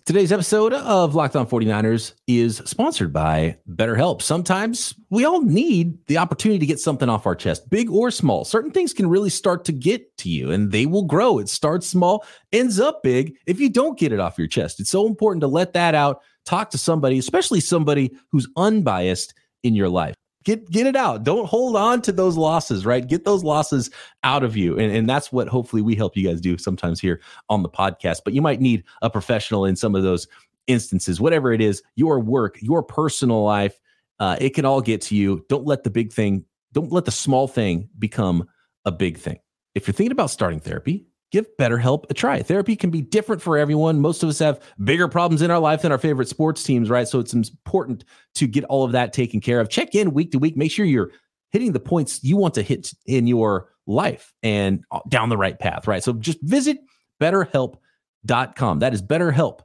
Today's 0.07 0.31
episode 0.31 0.73
of 0.73 1.17
Locked 1.17 1.35
On 1.35 1.45
49ers 1.45 2.13
is 2.29 2.59
sponsored 2.59 3.13
by 3.13 3.59
BetterHelp. 3.69 4.23
Sometimes 4.23 4.95
we 5.11 5.25
all 5.25 5.43
need 5.43 5.99
the 6.07 6.19
opportunity 6.19 6.61
to 6.61 6.67
get 6.67 6.79
something 6.79 7.09
off 7.09 7.27
our 7.27 7.35
chest, 7.35 7.69
big 7.71 7.91
or 7.91 8.13
small. 8.13 8.45
Certain 8.45 8.71
things 8.71 8.93
can 8.93 9.09
really 9.09 9.31
start 9.31 9.65
to 9.65 9.73
get 9.73 10.17
to 10.19 10.29
you 10.29 10.53
and 10.53 10.71
they 10.71 10.87
will 10.87 11.03
grow. 11.03 11.41
It 11.41 11.49
starts 11.49 11.89
small, 11.89 12.25
ends 12.53 12.79
up 12.79 13.03
big 13.03 13.35
if 13.47 13.59
you 13.59 13.69
don't 13.69 13.99
get 13.99 14.13
it 14.13 14.21
off 14.21 14.39
your 14.39 14.47
chest. 14.47 14.79
It's 14.79 14.91
so 14.91 15.09
important 15.09 15.41
to 15.41 15.49
let 15.49 15.73
that 15.73 15.97
out, 15.97 16.21
talk 16.45 16.71
to 16.71 16.79
somebody, 16.79 17.19
especially 17.19 17.59
somebody 17.59 18.17
who's 18.31 18.47
unbiased 18.57 19.35
in 19.65 19.75
your 19.75 19.89
life 19.89 20.15
get 20.47 20.71
get 20.71 20.87
it 20.87 20.97
out. 20.97 21.25
Don't 21.25 21.47
hold 21.47 21.77
on 21.77 22.01
to 22.03 22.13
those 22.13 22.39
losses, 22.39 22.87
right? 22.87 23.07
Get 23.07 23.25
those 23.25 23.45
losses 23.45 23.91
out 24.25 24.45
of 24.45 24.57
you. 24.57 24.79
And, 24.79 24.95
and 24.95 25.11
that's 25.11 25.31
what 25.31 25.49
hopefully 25.49 25.83
we 25.83 25.95
help 25.95 26.17
you 26.17 26.27
guys 26.27 26.41
do 26.41 26.57
sometimes 26.57 27.01
here 27.01 27.21
on 27.51 27.63
the 27.63 27.69
podcast. 27.69 28.21
But 28.25 28.33
you 28.33 28.41
might 28.41 28.61
need 28.61 28.85
a 29.03 29.11
professional 29.11 29.67
in 29.67 29.77
some 29.77 29.95
of 29.95 30.05
those 30.05 30.27
instances, 30.69 31.21
whatever 31.21 31.53
it 31.53 31.61
is, 31.61 31.83
your 31.97 32.19
work, 32.21 32.57
your 32.63 32.83
personal 32.83 33.45
life, 33.45 33.79
uh, 34.19 34.37
it 34.41 34.51
can 34.51 34.65
all 34.65 34.81
get 34.81 35.03
to 35.03 35.17
you. 35.17 35.45
Don't 35.49 35.67
let 35.67 35.83
the 35.83 35.91
big 35.91 36.13
thing, 36.13 36.45
don't 36.73 36.93
let 36.93 37.05
the 37.05 37.11
small 37.11 37.49
thing 37.49 37.89
become 37.99 38.49
a 38.85 38.93
big 38.93 39.19
thing. 39.19 39.39
If 39.75 39.87
you're 39.87 39.95
thinking 39.95 40.13
about 40.13 40.31
starting 40.31 40.61
therapy, 40.61 41.07
give 41.33 41.47
BetterHelp 41.59 42.05
a 42.11 42.15
try. 42.15 42.43
Therapy 42.43 42.77
can 42.77 42.91
be 42.91 43.03
different 43.03 43.43
for 43.43 43.59
everyone. 43.59 44.01
Most 44.01 44.23
of 44.23 44.29
us 44.29 44.39
have 44.39 44.61
bigger 44.85 45.09
problems 45.09 45.43
in 45.43 45.51
our 45.51 45.59
life 45.59 45.83
than 45.83 45.93
our 45.93 45.99
favorite 45.99 46.29
sports 46.29 46.63
teams, 46.63 46.89
right? 46.91 47.09
So 47.09 47.19
it's 47.19 47.35
important 47.35 48.05
to 48.37 48.47
get 48.47 48.65
all 48.65 48.85
of 48.85 48.93
that 48.93 49.13
taken 49.13 49.41
care 49.41 49.61
of. 49.61 49.69
Check 49.69 49.95
in 49.95 50.13
week 50.13 50.33
to 50.33 50.39
week. 50.39 50.57
Make 50.57 50.71
sure 50.71 50.85
you're 50.85 51.11
hitting 51.51 51.73
the 51.73 51.81
points 51.81 52.23
you 52.23 52.37
want 52.37 52.55
to 52.55 52.63
hit 52.63 52.93
in 53.07 53.27
your 53.27 53.73
life 53.87 54.33
and 54.43 54.85
uh, 54.91 55.01
down 55.09 55.29
the 55.29 55.37
right 55.37 55.59
path, 55.59 55.87
right? 55.87 56.03
So 56.03 56.13
just 56.13 56.41
visit 56.43 56.79
betterhelp.com. 57.21 58.79
That 58.81 58.95
is 58.95 59.03
betterhelp, 59.03 59.61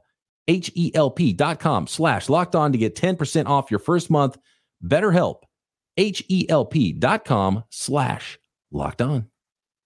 H 0.48 0.70
E 0.74 0.92
L 0.94 1.10
P.com 1.10 1.86
slash 1.86 2.28
locked 2.28 2.54
on 2.54 2.72
to 2.72 2.78
get 2.78 2.96
10% 2.96 3.46
off 3.46 3.70
your 3.70 3.80
first 3.80 4.10
month. 4.10 4.38
BetterHelp, 4.84 5.42
H 5.96 6.24
E 6.28 6.46
L 6.48 6.64
P.com 6.64 7.64
slash 7.70 8.38
locked 8.70 9.02
on. 9.02 9.28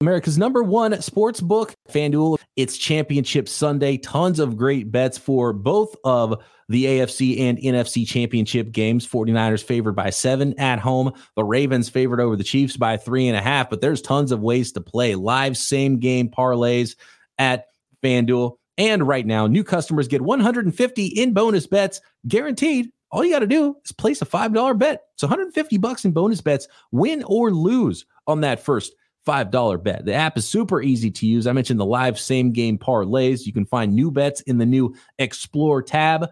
America's 0.03 0.37
number 0.37 0.63
one 0.63 1.01
sports 1.01 1.41
book, 1.41 1.75
FanDuel. 1.89 2.37
It's 2.55 2.77
championship 2.77 3.49
Sunday. 3.49 3.97
Tons 3.97 4.39
of 4.39 4.55
great 4.55 4.93
bets 4.93 5.17
for 5.17 5.55
both 5.55 5.97
of 6.05 6.43
the 6.69 6.85
AFC 6.85 7.41
and 7.41 7.57
NFC 7.57 8.07
championship 8.07 8.73
games. 8.73 9.09
49ers 9.09 9.63
favored 9.63 9.95
by 9.95 10.11
seven 10.11 10.53
at 10.59 10.81
home. 10.81 11.13
The 11.35 11.45
Ravens 11.45 11.89
favored 11.89 12.21
over 12.21 12.37
the 12.37 12.45
Chiefs 12.45 12.77
by 12.77 12.99
three 12.99 13.27
and 13.27 13.39
a 13.39 13.41
half. 13.41 13.71
But 13.71 13.81
there's 13.81 14.03
tons 14.03 14.33
of 14.33 14.41
ways 14.41 14.71
to 14.73 14.83
play 14.83 15.15
live 15.15 15.57
same 15.57 15.99
game 15.99 16.29
parlays 16.29 16.95
at 17.39 17.69
FanDuel. 18.03 18.59
And 18.77 19.09
right 19.09 19.25
now, 19.25 19.47
new 19.47 19.65
customers 19.65 20.09
get 20.09 20.21
150 20.21 21.07
in 21.07 21.33
bonus 21.33 21.67
bets 21.67 22.03
guaranteed. 22.29 22.91
All 23.11 23.25
you 23.25 23.33
got 23.33 23.39
to 23.39 23.47
do 23.47 23.75
is 23.83 23.93
place 23.93 24.21
a 24.21 24.27
$5 24.27 24.79
bet. 24.79 25.05
It's 25.15 25.23
150 25.23 25.79
bucks 25.79 26.05
in 26.05 26.13
bonus 26.13 26.43
bets, 26.43 26.69
win 26.93 27.25
or 27.27 27.51
lose 27.51 28.05
on 28.27 28.43
that 28.43 28.61
first 28.61 28.93
$5 29.27 29.83
bet. 29.83 30.05
The 30.05 30.15
app 30.15 30.39
is 30.39 30.49
super 30.49 30.81
easy 30.81 31.11
to 31.11 31.27
use. 31.27 31.47
I 31.47 31.53
mentioned 31.53 31.81
the 31.81 31.85
live 31.85 32.19
same 32.19 32.53
game 32.53 32.79
parlays. 32.79 33.45
You 33.45 33.53
can 33.53 33.67
find 33.67 33.95
new 33.95 34.11
bets 34.11 34.41
in 34.43 34.59
the 34.59 34.67
new 34.67 34.95
Explore 35.19 35.83
tab 35.83 36.31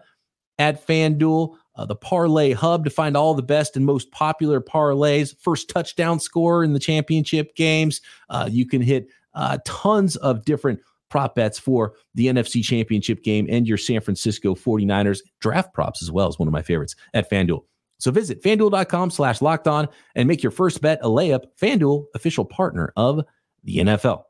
at 0.57 0.85
FanDuel, 0.87 1.55
uh, 1.75 1.85
the 1.85 1.95
Parlay 1.95 2.53
Hub 2.53 2.85
to 2.85 2.89
find 2.89 3.17
all 3.17 3.33
the 3.33 3.43
best 3.43 3.75
and 3.75 3.85
most 3.85 4.11
popular 4.11 4.61
parlays. 4.61 5.35
First 5.39 5.69
touchdown 5.69 6.19
score 6.19 6.63
in 6.63 6.73
the 6.73 6.79
championship 6.79 7.55
games. 7.55 8.01
Uh, 8.29 8.47
you 8.49 8.65
can 8.65 8.81
hit 8.81 9.07
uh, 9.33 9.57
tons 9.65 10.15
of 10.15 10.45
different 10.45 10.79
prop 11.09 11.35
bets 11.35 11.59
for 11.59 11.93
the 12.15 12.27
NFC 12.27 12.63
Championship 12.63 13.23
game 13.23 13.47
and 13.49 13.67
your 13.67 13.77
San 13.77 14.01
Francisco 14.01 14.55
49ers 14.55 15.19
draft 15.39 15.73
props 15.73 16.01
as 16.01 16.11
well 16.11 16.27
as 16.27 16.39
one 16.39 16.47
of 16.47 16.51
my 16.51 16.61
favorites 16.61 16.95
at 17.13 17.29
FanDuel. 17.29 17.63
So 17.97 18.11
visit 18.11 18.43
fanduel.com 18.43 19.11
slash 19.11 19.41
locked 19.41 19.67
on 19.67 19.87
and 20.15 20.27
make 20.27 20.43
your 20.43 20.51
first 20.51 20.81
bet 20.81 20.99
a 21.01 21.07
layup. 21.07 21.45
FanDuel, 21.61 22.05
official 22.13 22.45
partner 22.45 22.91
of 22.95 23.23
the 23.63 23.77
NFL. 23.77 24.23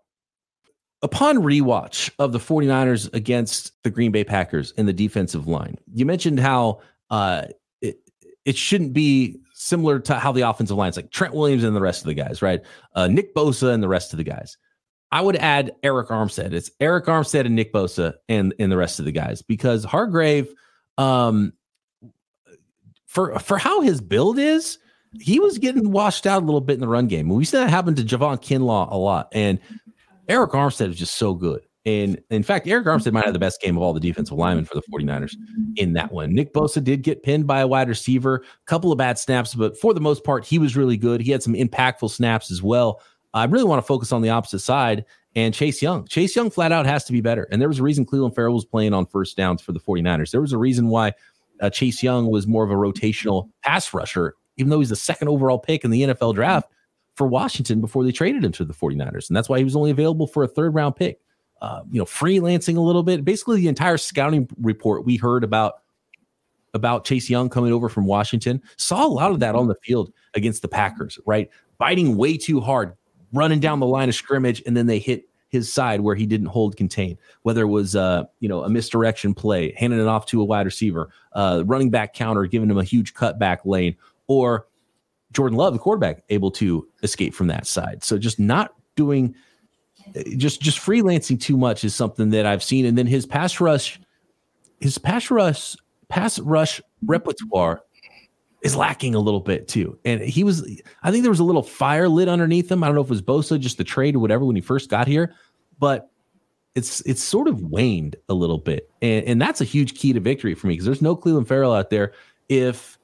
Upon 1.02 1.38
rewatch 1.38 2.10
of 2.20 2.32
the 2.32 2.40
49ers 2.40 3.14
against 3.14 3.72
the 3.84 3.90
Green 3.90 4.12
Bay 4.12 4.24
Packers 4.24 4.72
in 4.72 4.86
the 4.86 4.94
defensive 4.94 5.48
line, 5.48 5.78
you 5.94 6.06
mentioned 6.06 6.40
how 6.40 6.82
uh, 7.10 7.44
it, 7.82 8.00
it 8.46 8.58
shouldn't 8.58 8.94
be 8.94 9.40
similar 9.54 10.00
to 10.00 10.16
how 10.16 10.32
the 10.32 10.42
offensive 10.42 10.78
line 10.78 10.90
is 10.90 10.96
like 10.96 11.12
Trent 11.12 11.34
Williams 11.34 11.64
and 11.64 11.76
the 11.76 11.82
rest 11.82 12.02
of 12.02 12.08
the 12.08 12.14
guys, 12.14 12.42
right? 12.42 12.62
Uh, 12.94 13.08
Nick 13.08 13.36
Bosa 13.36 13.74
and 13.74 13.84
the 13.84 13.88
rest 13.88 14.14
of 14.14 14.18
the 14.18 14.24
guys. 14.24 14.58
I 15.12 15.22
would 15.22 15.36
add 15.38 15.74
Arik 15.84 16.08
Armstead. 16.08 16.54
It's 16.54 16.72
Arik 16.82 17.06
Armstead 17.06 17.46
and 17.46 17.56
Nick 17.56 17.72
Bosa 17.72 18.16
and, 18.28 18.54
and 18.60 18.72
the 18.72 18.78
rest 18.78 19.00
of 19.00 19.06
the 19.06 19.12
guys 19.12 19.42
because 19.42 19.84
Hargrave 19.84 20.54
um, 20.98 21.54
for 23.16 23.40
for 23.40 23.58
how 23.58 23.80
his 23.82 24.02
build 24.02 24.38
is, 24.38 24.78
he 25.20 25.40
was 25.40 25.58
getting 25.58 25.92
washed 25.92 26.28
out 26.28 26.44
a 26.44 26.46
little 26.46 26.62
bit 26.62 26.74
in 26.74 26.82
the 26.82 26.88
run 26.88 27.08
game. 27.08 27.30
We 27.30 27.46
see 27.46 27.58
that 27.58 27.70
happen 27.70 27.96
to 27.96 28.04
Javon 28.04 28.42
Kinlaw 28.42 28.92
a 28.92 28.98
lot. 28.98 29.30
And 29.32 29.60
Arik 30.28 30.52
Armstead 30.52 30.90
is 30.90 30.98
just 30.98 31.16
so 31.16 31.34
good. 31.34 31.62
And 31.86 32.22
in 32.30 32.44
fact, 32.44 32.66
Arik 32.66 32.86
Armstead 32.86 33.14
might 33.14 33.24
have 33.24 33.34
the 33.34 33.40
best 33.40 33.62
game 33.62 33.78
of 33.78 33.84
all 33.84 33.94
the 33.94 34.00
defensive 34.00 34.38
linemen 34.38 34.66
for 34.66 34.74
the 34.74 34.82
49ers 34.92 35.36
in 35.78 35.94
that 35.94 36.12
one. 36.12 36.34
Nick 36.34 36.52
Bosa 36.52 36.84
did 36.84 37.04
get 37.04 37.24
pinned 37.24 37.48
by 37.48 37.62
a 37.62 37.68
wide 37.68 37.88
receiver, 37.88 38.38
a 38.38 38.66
couple 38.66 38.92
of 38.92 38.98
bad 38.98 39.18
snaps, 39.18 39.54
but 39.54 39.78
for 39.78 39.94
the 39.94 40.02
most 40.02 40.24
part, 40.24 40.44
he 40.44 40.60
was 40.60 40.76
really 40.76 40.98
good. 40.98 41.22
He 41.22 41.32
had 41.32 41.44
some 41.44 41.54
impactful 41.54 42.10
snaps 42.10 42.52
as 42.52 42.62
well. 42.62 43.02
I 43.36 43.46
really 43.46 43.66
want 43.66 43.82
to 43.82 43.88
focus 43.88 44.12
on 44.12 44.24
the 44.24 44.30
opposite 44.30 44.60
side 44.60 45.06
and 45.36 45.54
Chase 45.54 45.82
Young. 45.82 46.08
Chase 46.08 46.36
Young 46.36 46.50
flat 46.50 46.72
out 46.72 46.88
has 46.88 47.04
to 47.06 47.14
be 47.14 47.22
better. 47.22 47.48
And 47.52 47.62
there 47.62 47.70
was 47.70 47.80
a 47.80 47.84
reason 47.84 48.06
Clelin 48.06 48.34
Ferrell 48.34 48.56
was 48.56 48.66
playing 48.66 48.94
on 48.94 49.06
first 49.06 49.38
downs 49.38 49.62
for 49.62 49.72
the 49.72 49.80
49ers. 49.80 50.32
There 50.32 50.42
was 50.42 50.54
a 50.54 50.58
reason 50.58 50.88
why 50.88 51.14
uh, 51.62 51.70
Chase 51.70 52.02
Young 52.04 52.28
was 52.28 52.48
more 52.48 52.64
of 52.64 52.72
a 52.72 52.76
rotational 52.76 53.50
pass 53.64 53.94
rusher, 53.94 54.36
even 54.58 54.70
though 54.70 54.80
he's 54.80 54.90
the 54.90 54.96
second 54.96 55.28
overall 55.28 55.60
pick 55.60 55.84
in 55.84 55.92
the 55.92 56.04
NFL 56.04 56.36
draft 56.36 56.70
for 57.16 57.28
Washington 57.28 57.82
before 57.82 58.04
they 58.04 58.12
traded 58.12 58.44
him 58.44 58.52
to 58.54 58.66
the 58.66 58.74
49ers. 58.74 59.30
And 59.30 59.36
that's 59.36 59.50
why 59.50 59.58
he 59.58 59.64
was 59.64 59.76
only 59.76 59.92
available 59.92 60.28
for 60.28 60.44
a 60.44 60.48
third 60.48 60.74
round 60.74 60.96
pick. 60.96 61.20
Uh, 61.62 61.82
you 61.90 61.98
know, 61.98 62.06
freelancing 62.06 62.76
a 62.76 62.82
little 62.82 63.02
bit. 63.02 63.24
Basically, 63.24 63.58
the 63.58 63.70
entire 63.70 63.98
scouting 63.98 64.48
report 64.62 65.06
we 65.06 65.16
heard 65.16 65.44
about 65.44 65.76
about 66.74 67.06
Chase 67.06 67.30
Young 67.30 67.50
coming 67.50 67.72
over 67.72 67.88
from 67.88 68.06
Washington 68.06 68.62
saw 68.76 69.06
a 69.06 69.08
lot 69.08 69.32
of 69.32 69.40
that 69.40 69.56
on 69.56 69.68
the 69.68 69.76
field 69.76 70.12
against 70.34 70.62
the 70.62 70.68
Packers, 70.68 71.18
right? 71.26 71.50
Biting 71.78 72.18
way 72.18 72.38
too 72.38 72.60
hard, 72.60 72.94
running 73.32 73.62
down 73.62 73.80
the 73.80 73.86
line 73.88 74.10
of 74.10 74.16
scrimmage, 74.16 74.62
and 74.66 74.76
then 74.76 74.86
they 74.86 75.00
hit 75.00 75.24
his 75.56 75.72
side 75.72 76.02
where 76.02 76.16
he 76.16 76.26
didn't 76.26 76.48
hold 76.48 76.76
contain, 76.76 77.18
whether 77.44 77.62
it 77.62 77.68
was 77.68 77.96
uh, 77.96 78.26
you 78.40 78.50
know 78.50 78.64
a 78.64 78.70
misdirection 78.70 79.34
play, 79.34 79.74
handing 79.78 80.00
it 80.00 80.08
off 80.08 80.26
to 80.28 80.42
a 80.42 80.46
wide 80.46 80.66
receiver, 80.66 81.10
uh, 81.34 81.64
running 81.66 81.90
back 81.90 82.14
counter, 82.14 82.46
giving 82.46 82.70
him 82.70 82.78
a 82.78 82.84
huge 82.84 83.14
cutback 83.14 83.60
lane, 83.64 83.96
or 84.28 84.68
Jordan 85.32 85.58
Love, 85.58 85.74
the 85.74 85.80
quarterback, 85.80 86.24
able 86.30 86.52
to 86.52 86.88
escape 87.04 87.34
from 87.34 87.48
that 87.48 87.66
side. 87.66 88.04
So 88.04 88.18
just 88.18 88.40
not 88.40 88.74
doing, 88.96 89.34
just 90.38 90.62
just 90.62 90.80
freelancing 90.80 91.40
too 91.40 91.58
much 91.58 91.84
is 91.84 91.96
something 91.96 92.30
that 92.32 92.46
I've 92.46 92.64
seen. 92.64 92.86
And 92.86 92.98
then 92.98 93.08
his 93.08 93.26
pass 93.26 93.62
rush, 93.62 94.00
his 94.82 94.98
pass 94.98 95.32
rush, 95.32 95.76
pass 96.10 96.38
rush 96.40 96.82
repertoire 97.06 97.82
is 98.66 98.76
lacking 98.76 99.14
a 99.14 99.20
little 99.20 99.40
bit 99.40 99.68
too. 99.68 99.98
And 100.06 100.20
he 100.22 100.44
was, 100.44 100.68
I 101.04 101.12
think 101.12 101.22
there 101.22 101.30
was 101.30 101.40
a 101.40 101.44
little 101.44 101.62
fire 101.62 102.10
lit 102.10 102.28
underneath 102.28 102.72
him. 102.72 102.84
I 102.84 102.88
don't 102.88 102.96
know 102.96 103.02
if 103.02 103.08
it 103.08 103.12
was 103.12 103.22
Bosa, 103.22 103.60
just 103.60 103.78
the 103.78 103.84
trade 103.84 104.16
or 104.16 104.20
whatever 104.20 104.44
when 104.44 104.56
he 104.56 104.62
first 104.62 104.90
got 104.90 105.08
here, 105.08 105.36
but 105.78 106.10
it's 106.74 107.00
it's 107.02 107.22
sort 107.24 107.48
of 107.48 107.62
waned 107.62 108.16
a 108.28 108.34
little 108.34 108.58
bit. 108.58 108.90
And, 109.04 109.24
and 109.26 109.42
that's 109.42 109.62
a 109.62 109.66
huge 109.66 109.94
key 109.94 110.14
to 110.14 110.20
victory 110.20 110.56
for 110.56 110.66
me 110.66 110.74
because 110.74 110.86
there's 110.86 111.02
no 111.02 111.16
Clelin 111.16 111.48
Ferrell 111.48 111.74
out 111.74 111.92
there. 111.92 112.14
If 112.50 112.98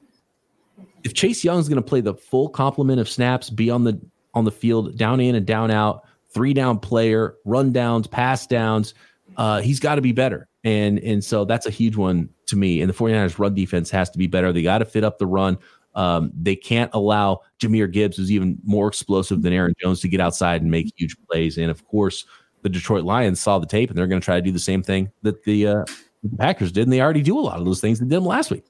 if 1.04 1.14
Chase 1.14 1.44
Young's 1.44 1.68
going 1.68 1.80
to 1.80 1.88
play 1.88 2.00
the 2.00 2.14
full 2.14 2.48
complement 2.48 2.98
of 2.98 3.08
snaps, 3.08 3.48
be 3.48 3.70
on 3.70 3.84
the 3.84 4.00
on 4.34 4.44
the 4.44 4.50
field, 4.50 4.98
down 4.98 5.20
in 5.20 5.36
and 5.36 5.46
down 5.46 5.70
out, 5.70 6.02
three 6.34 6.54
down 6.54 6.80
player, 6.80 7.36
run 7.44 7.72
downs, 7.72 8.08
pass 8.08 8.48
downs, 8.48 8.94
uh, 9.36 9.60
he's 9.60 9.78
got 9.78 9.94
to 9.94 10.02
be 10.02 10.10
better. 10.10 10.48
And 10.64 10.98
and 10.98 11.22
so 11.22 11.44
that's 11.44 11.66
a 11.66 11.70
huge 11.70 11.96
one 11.96 12.30
to 12.52 12.56
me. 12.58 12.80
And 12.80 12.88
the 12.88 12.94
49ers 12.94 13.38
run 13.38 13.54
defense 13.54 13.90
has 13.90 14.10
to 14.10 14.18
be 14.18 14.26
better. 14.26 14.52
They 14.52 14.62
got 14.62 14.78
to 14.78 14.84
fit 14.84 15.04
up 15.04 15.18
the 15.18 15.26
run. 15.26 15.58
Um, 15.94 16.30
they 16.34 16.54
can't 16.54 16.90
allow 16.94 17.40
Jahmyr 17.58 17.90
Gibbs, 17.90 18.16
who's 18.16 18.30
even 18.30 18.58
more 18.62 18.88
explosive 18.88 19.42
than 19.42 19.52
Aaron 19.52 19.74
Jones, 19.80 20.00
to 20.00 20.08
get 20.08 20.20
outside 20.20 20.62
and 20.62 20.70
make 20.70 20.92
huge 20.96 21.16
plays. 21.28 21.58
And 21.58 21.70
of 21.70 21.84
course, 21.86 22.24
the 22.62 22.68
Detroit 22.68 23.04
Lions 23.04 23.40
saw 23.40 23.58
the 23.58 23.66
tape 23.66 23.90
and 23.90 23.98
they're 23.98 24.06
going 24.06 24.20
to 24.20 24.24
try 24.24 24.36
to 24.36 24.42
do 24.42 24.52
the 24.52 24.58
same 24.58 24.82
thing 24.82 25.10
that 25.22 25.42
the, 25.44 25.66
uh, 25.66 25.84
the 26.22 26.36
Packers 26.38 26.72
did. 26.72 26.84
And 26.84 26.92
they 26.92 27.00
already 27.00 27.22
do 27.22 27.38
a 27.38 27.40
lot 27.40 27.58
of 27.58 27.64
those 27.64 27.80
things 27.80 27.98
they 27.98 28.04
did 28.04 28.16
them 28.16 28.24
last 28.24 28.50
week. 28.50 28.64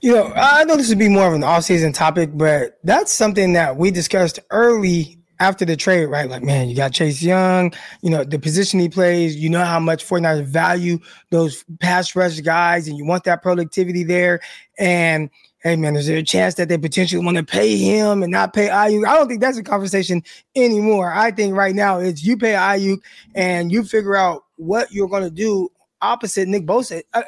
You 0.00 0.14
know, 0.14 0.32
I 0.36 0.64
know 0.64 0.76
this 0.76 0.88
would 0.90 0.98
be 0.98 1.08
more 1.08 1.26
of 1.26 1.34
an 1.34 1.42
off-season 1.42 1.92
topic, 1.92 2.30
but 2.32 2.78
that's 2.84 3.12
something 3.12 3.54
that 3.54 3.76
we 3.76 3.90
discussed 3.90 4.38
early 4.50 5.17
after 5.40 5.64
the 5.64 5.76
trade, 5.76 6.06
right? 6.06 6.28
Like, 6.28 6.42
man, 6.42 6.68
you 6.68 6.76
got 6.76 6.92
Chase 6.92 7.22
Young, 7.22 7.72
you 8.02 8.10
know, 8.10 8.24
the 8.24 8.38
position 8.38 8.80
he 8.80 8.88
plays, 8.88 9.36
you 9.36 9.48
know 9.48 9.64
how 9.64 9.80
much 9.80 10.06
49ers 10.06 10.44
value 10.44 10.98
those 11.30 11.64
pass 11.80 12.14
rush 12.16 12.40
guys, 12.40 12.88
and 12.88 12.96
you 12.96 13.04
want 13.04 13.24
that 13.24 13.42
productivity 13.42 14.04
there. 14.04 14.40
And 14.78 15.30
hey, 15.62 15.76
man, 15.76 15.96
is 15.96 16.06
there 16.06 16.18
a 16.18 16.22
chance 16.22 16.54
that 16.54 16.68
they 16.68 16.78
potentially 16.78 17.24
want 17.24 17.36
to 17.36 17.44
pay 17.44 17.76
him 17.76 18.22
and 18.22 18.32
not 18.32 18.52
pay 18.52 18.68
Aiyuk? 18.68 19.06
I 19.06 19.14
don't 19.14 19.28
think 19.28 19.40
that's 19.40 19.58
a 19.58 19.62
conversation 19.62 20.22
anymore. 20.54 21.12
I 21.12 21.30
think 21.30 21.54
right 21.54 21.74
now 21.74 21.98
it's 21.98 22.24
you 22.24 22.36
pay 22.36 22.52
Aiyuk 22.52 22.98
and 23.34 23.72
you 23.72 23.84
figure 23.84 24.16
out 24.16 24.44
what 24.56 24.92
you're 24.92 25.08
going 25.08 25.24
to 25.24 25.30
do 25.30 25.68
opposite 26.00 26.48
Nick 26.48 26.64
Bosa. 26.64 27.02
Uh, 27.12 27.22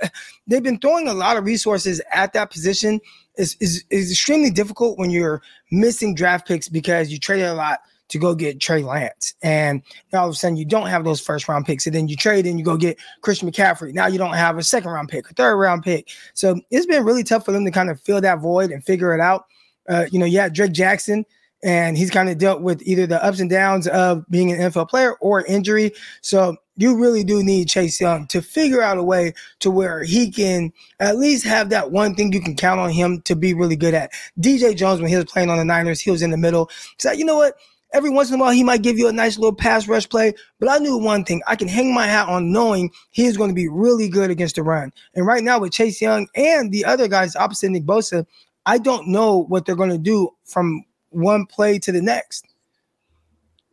they've 0.46 0.62
been 0.62 0.78
throwing 0.78 1.08
a 1.08 1.14
lot 1.14 1.36
of 1.36 1.44
resources 1.44 2.00
at 2.12 2.32
that 2.32 2.50
position. 2.50 3.00
Is 3.36 3.56
is 3.60 3.84
extremely 3.90 4.50
difficult 4.50 4.98
when 4.98 5.10
you're 5.10 5.40
missing 5.70 6.14
draft 6.14 6.46
picks 6.46 6.68
because 6.68 7.10
you 7.10 7.18
traded 7.18 7.46
a 7.46 7.54
lot 7.54 7.80
to 8.10 8.18
go 8.18 8.34
get 8.34 8.60
Trey 8.60 8.82
Lance. 8.82 9.34
And 9.42 9.82
all 10.12 10.28
of 10.28 10.34
a 10.34 10.36
sudden 10.36 10.56
you 10.56 10.64
don't 10.64 10.88
have 10.88 11.04
those 11.04 11.20
first 11.20 11.48
round 11.48 11.64
picks. 11.64 11.86
And 11.86 11.94
then 11.94 12.08
you 12.08 12.16
trade 12.16 12.46
and 12.46 12.58
you 12.58 12.64
go 12.64 12.76
get 12.76 12.98
Christian 13.22 13.50
McCaffrey. 13.50 13.94
Now 13.94 14.06
you 14.06 14.18
don't 14.18 14.34
have 14.34 14.58
a 14.58 14.62
second 14.62 14.90
round 14.90 15.08
pick, 15.08 15.30
a 15.30 15.34
third 15.34 15.56
round 15.56 15.82
pick. 15.82 16.08
So 16.34 16.60
it's 16.70 16.86
been 16.86 17.04
really 17.04 17.24
tough 17.24 17.44
for 17.44 17.52
them 17.52 17.64
to 17.64 17.70
kind 17.70 17.90
of 17.90 18.00
fill 18.00 18.20
that 18.20 18.40
void 18.40 18.70
and 18.70 18.84
figure 18.84 19.14
it 19.14 19.20
out. 19.20 19.46
Uh, 19.88 20.06
you 20.12 20.18
know, 20.18 20.26
yeah, 20.26 20.48
Drake 20.48 20.72
Jackson, 20.72 21.24
and 21.62 21.96
he's 21.96 22.10
kind 22.10 22.28
of 22.28 22.38
dealt 22.38 22.62
with 22.62 22.82
either 22.82 23.06
the 23.06 23.22
ups 23.24 23.40
and 23.40 23.50
downs 23.50 23.86
of 23.88 24.24
being 24.30 24.52
an 24.52 24.58
NFL 24.58 24.88
player 24.88 25.14
or 25.14 25.44
injury. 25.46 25.92
So 26.20 26.56
you 26.76 26.96
really 26.98 27.24
do 27.24 27.42
need 27.42 27.68
Chase 27.68 28.00
Young 28.00 28.26
to 28.28 28.40
figure 28.40 28.80
out 28.80 28.96
a 28.96 29.02
way 29.02 29.34
to 29.58 29.70
where 29.70 30.02
he 30.02 30.30
can 30.30 30.72
at 30.98 31.18
least 31.18 31.44
have 31.44 31.68
that 31.70 31.90
one 31.90 32.14
thing 32.14 32.32
you 32.32 32.40
can 32.40 32.56
count 32.56 32.80
on 32.80 32.90
him 32.90 33.20
to 33.22 33.36
be 33.36 33.52
really 33.52 33.76
good 33.76 33.92
at. 33.92 34.12
DJ 34.40 34.74
Jones, 34.74 35.00
when 35.00 35.10
he 35.10 35.16
was 35.16 35.26
playing 35.26 35.50
on 35.50 35.58
the 35.58 35.64
Niners, 35.64 36.00
he 36.00 36.10
was 36.10 36.22
in 36.22 36.30
the 36.30 36.38
middle. 36.38 36.70
So 36.98 37.12
you 37.12 37.24
know 37.24 37.36
what? 37.36 37.56
Every 37.92 38.11
once 38.11 38.30
in 38.30 38.37
a 38.37 38.38
while, 38.38 38.52
he 38.52 38.62
might 38.62 38.82
give 38.82 38.99
you 38.99 39.09
a 39.09 39.12
nice 39.12 39.37
little 39.37 39.54
pass 39.54 39.88
rush 39.88 40.09
play. 40.09 40.32
But 40.61 40.68
I 40.68 40.78
knew 40.78 40.97
one 40.97 41.25
thing: 41.25 41.42
I 41.47 41.56
can 41.56 41.68
hang 41.68 41.92
my 41.92 42.06
hat 42.06 42.28
on 42.28 42.52
knowing 42.52 42.90
he 43.11 43.26
is 43.26 43.37
going 43.37 43.50
to 43.50 43.54
be 43.54 43.68
really 43.68 44.09
good 44.09 44.30
against 44.30 44.56
the 44.56 44.62
run. 44.62 44.92
And 45.14 45.26
right 45.26 45.42
now, 45.42 45.59
with 45.59 45.73
Chase 45.73 46.00
Young 46.00 46.28
and 46.37 46.70
the 46.70 46.85
other 46.85 47.09
guys 47.09 47.35
opposite 47.35 47.70
Nick 47.70 47.85
Bosa, 47.85 48.26
I 48.66 48.78
don't 48.78 49.09
know 49.09 49.44
what 49.44 49.66
they're 49.66 49.75
going 49.75 49.90
to 49.90 49.99
do 49.99 50.30
from 50.44 50.85
one 51.09 51.47
play 51.47 51.78
to 51.80 51.92
the 51.92 52.02
next. 52.02 52.47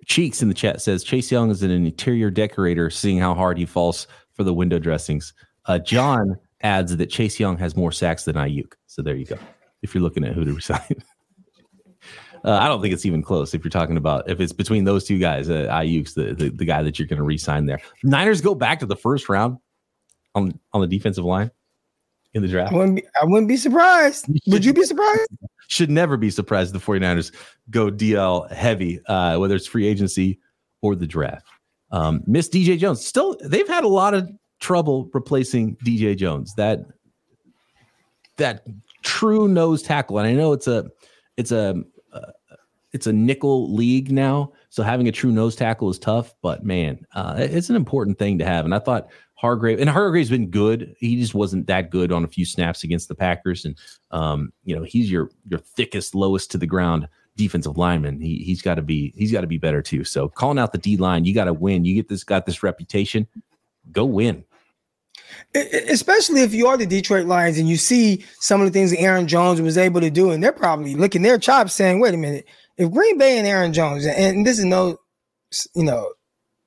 Cheeks 0.05 0.41
in 0.41 0.47
the 0.47 0.53
chat 0.53 0.81
says 0.81 1.03
Chase 1.03 1.31
Young 1.31 1.51
is 1.51 1.61
an 1.61 1.69
interior 1.69 2.31
decorator, 2.31 2.89
seeing 2.89 3.19
how 3.19 3.33
hard 3.33 3.57
he 3.57 3.65
falls 3.65 4.07
for 4.33 4.43
the 4.43 4.53
window 4.53 4.79
dressings. 4.79 5.33
Uh, 5.65 5.79
John 5.79 6.37
adds 6.61 6.95
that 6.95 7.07
Chase 7.07 7.39
Young 7.39 7.57
has 7.57 7.75
more 7.75 7.91
sacks 7.91 8.23
than 8.23 8.35
Aiyuk. 8.35 8.73
So 8.87 9.01
there 9.01 9.15
you 9.15 9.25
go. 9.25 9.37
If 9.81 9.93
you're 9.93 10.01
looking 10.01 10.23
at 10.23 10.33
who 10.33 10.45
to 10.45 10.53
resign. 10.53 11.03
Uh, 12.43 12.57
I 12.61 12.67
don't 12.67 12.81
think 12.81 12.93
it's 12.93 13.05
even 13.05 13.21
close. 13.21 13.53
If 13.53 13.63
you're 13.63 13.71
talking 13.71 13.97
about 13.97 14.29
if 14.29 14.39
it's 14.39 14.53
between 14.53 14.83
those 14.83 15.05
two 15.05 15.19
guys, 15.19 15.49
uh, 15.49 15.67
Aiyuk's 15.69 16.13
the, 16.13 16.33
the, 16.33 16.49
the 16.49 16.65
guy 16.65 16.83
that 16.83 16.97
you're 16.99 17.07
going 17.07 17.17
to 17.17 17.23
re-sign 17.23 17.65
there. 17.65 17.79
Niners 18.03 18.41
go 18.41 18.55
back 18.55 18.79
to 18.79 18.85
the 18.85 18.95
first 18.95 19.29
round 19.29 19.57
on 20.35 20.59
on 20.73 20.81
the 20.81 20.87
defensive 20.87 21.25
line 21.25 21.51
in 22.33 22.41
the 22.41 22.47
draft. 22.47 22.73
I 22.73 22.75
wouldn't 22.75 22.95
be, 22.97 23.03
I 23.21 23.25
wouldn't 23.25 23.47
be 23.47 23.57
surprised. 23.57 24.27
Would 24.47 24.63
you 24.63 24.73
be 24.73 24.83
surprised? 24.83 25.27
Should 25.67 25.89
never 25.89 26.15
be 26.15 26.29
surprised. 26.29 26.73
The 26.73 26.79
49ers 26.79 27.33
go 27.69 27.91
DL 27.91 28.49
heavy, 28.51 29.01
uh, 29.07 29.37
whether 29.37 29.55
it's 29.55 29.67
free 29.67 29.85
agency 29.85 30.39
or 30.81 30.95
the 30.95 31.07
draft. 31.07 31.45
Um, 31.91 32.23
Miss 32.25 32.47
DJ 32.47 32.77
Jones 32.77 33.05
still 33.05 33.37
they've 33.43 33.67
had 33.67 33.83
a 33.83 33.89
lot 33.89 34.13
of 34.13 34.29
trouble 34.59 35.09
replacing 35.13 35.75
DJ 35.77 36.15
Jones. 36.17 36.53
That 36.55 36.85
that 38.37 38.65
true 39.03 39.47
nose 39.47 39.81
tackle, 39.81 40.19
and 40.19 40.27
I 40.27 40.33
know 40.33 40.53
it's 40.53 40.67
a 40.67 40.89
it's 41.37 41.51
a 41.51 41.83
it's 42.93 43.07
a 43.07 43.13
nickel 43.13 43.73
league 43.73 44.11
now, 44.11 44.53
so 44.69 44.83
having 44.83 45.07
a 45.07 45.11
true 45.11 45.31
nose 45.31 45.55
tackle 45.55 45.89
is 45.89 45.99
tough. 45.99 46.33
But 46.41 46.63
man, 46.63 47.05
uh, 47.13 47.35
it's 47.37 47.69
an 47.69 47.75
important 47.75 48.17
thing 48.17 48.37
to 48.39 48.45
have. 48.45 48.65
And 48.65 48.73
I 48.73 48.79
thought 48.79 49.09
Hargrave 49.35 49.79
and 49.79 49.89
Hargrave's 49.89 50.29
been 50.29 50.49
good. 50.49 50.95
He 50.99 51.19
just 51.19 51.35
wasn't 51.35 51.67
that 51.67 51.91
good 51.91 52.11
on 52.11 52.23
a 52.23 52.27
few 52.27 52.45
snaps 52.45 52.83
against 52.83 53.07
the 53.07 53.15
Packers, 53.15 53.65
and 53.65 53.77
um, 54.11 54.51
you 54.63 54.75
know 54.75 54.83
he's 54.83 55.11
your 55.11 55.29
your 55.47 55.59
thickest, 55.59 56.15
lowest 56.15 56.51
to 56.51 56.57
the 56.57 56.67
ground 56.67 57.07
defensive 57.35 57.77
lineman. 57.77 58.19
He 58.19 58.37
he's 58.37 58.61
got 58.61 58.75
to 58.75 58.81
be 58.81 59.13
he's 59.15 59.31
got 59.31 59.41
to 59.41 59.47
be 59.47 59.57
better 59.57 59.81
too. 59.81 60.03
So 60.03 60.27
calling 60.27 60.57
out 60.57 60.71
the 60.71 60.77
D 60.77 60.97
line, 60.97 61.23
you 61.23 61.33
got 61.33 61.45
to 61.45 61.53
win. 61.53 61.85
You 61.85 61.93
get 61.93 62.09
this 62.09 62.23
got 62.23 62.45
this 62.45 62.63
reputation, 62.63 63.27
go 63.91 64.05
win. 64.05 64.43
Especially 65.53 66.41
if 66.41 66.53
you 66.53 66.67
are 66.67 66.77
the 66.77 66.85
Detroit 66.85 67.25
Lions 67.25 67.57
and 67.57 67.67
you 67.67 67.75
see 67.75 68.23
some 68.39 68.61
of 68.61 68.67
the 68.67 68.71
things 68.71 68.91
that 68.91 68.99
Aaron 68.99 69.27
Jones 69.27 69.61
was 69.61 69.77
able 69.77 70.01
to 70.01 70.09
do, 70.09 70.31
and 70.31 70.43
they're 70.43 70.51
probably 70.51 70.95
licking 70.95 71.21
their 71.21 71.37
chops, 71.37 71.73
saying, 71.73 71.99
"Wait 71.99 72.13
a 72.13 72.17
minute, 72.17 72.47
if 72.77 72.91
Green 72.91 73.17
Bay 73.17 73.37
and 73.37 73.47
Aaron 73.47 73.73
Jones, 73.73 74.05
and 74.05 74.45
this 74.45 74.59
is 74.59 74.65
no, 74.65 74.97
you 75.75 75.83
know, 75.83 76.11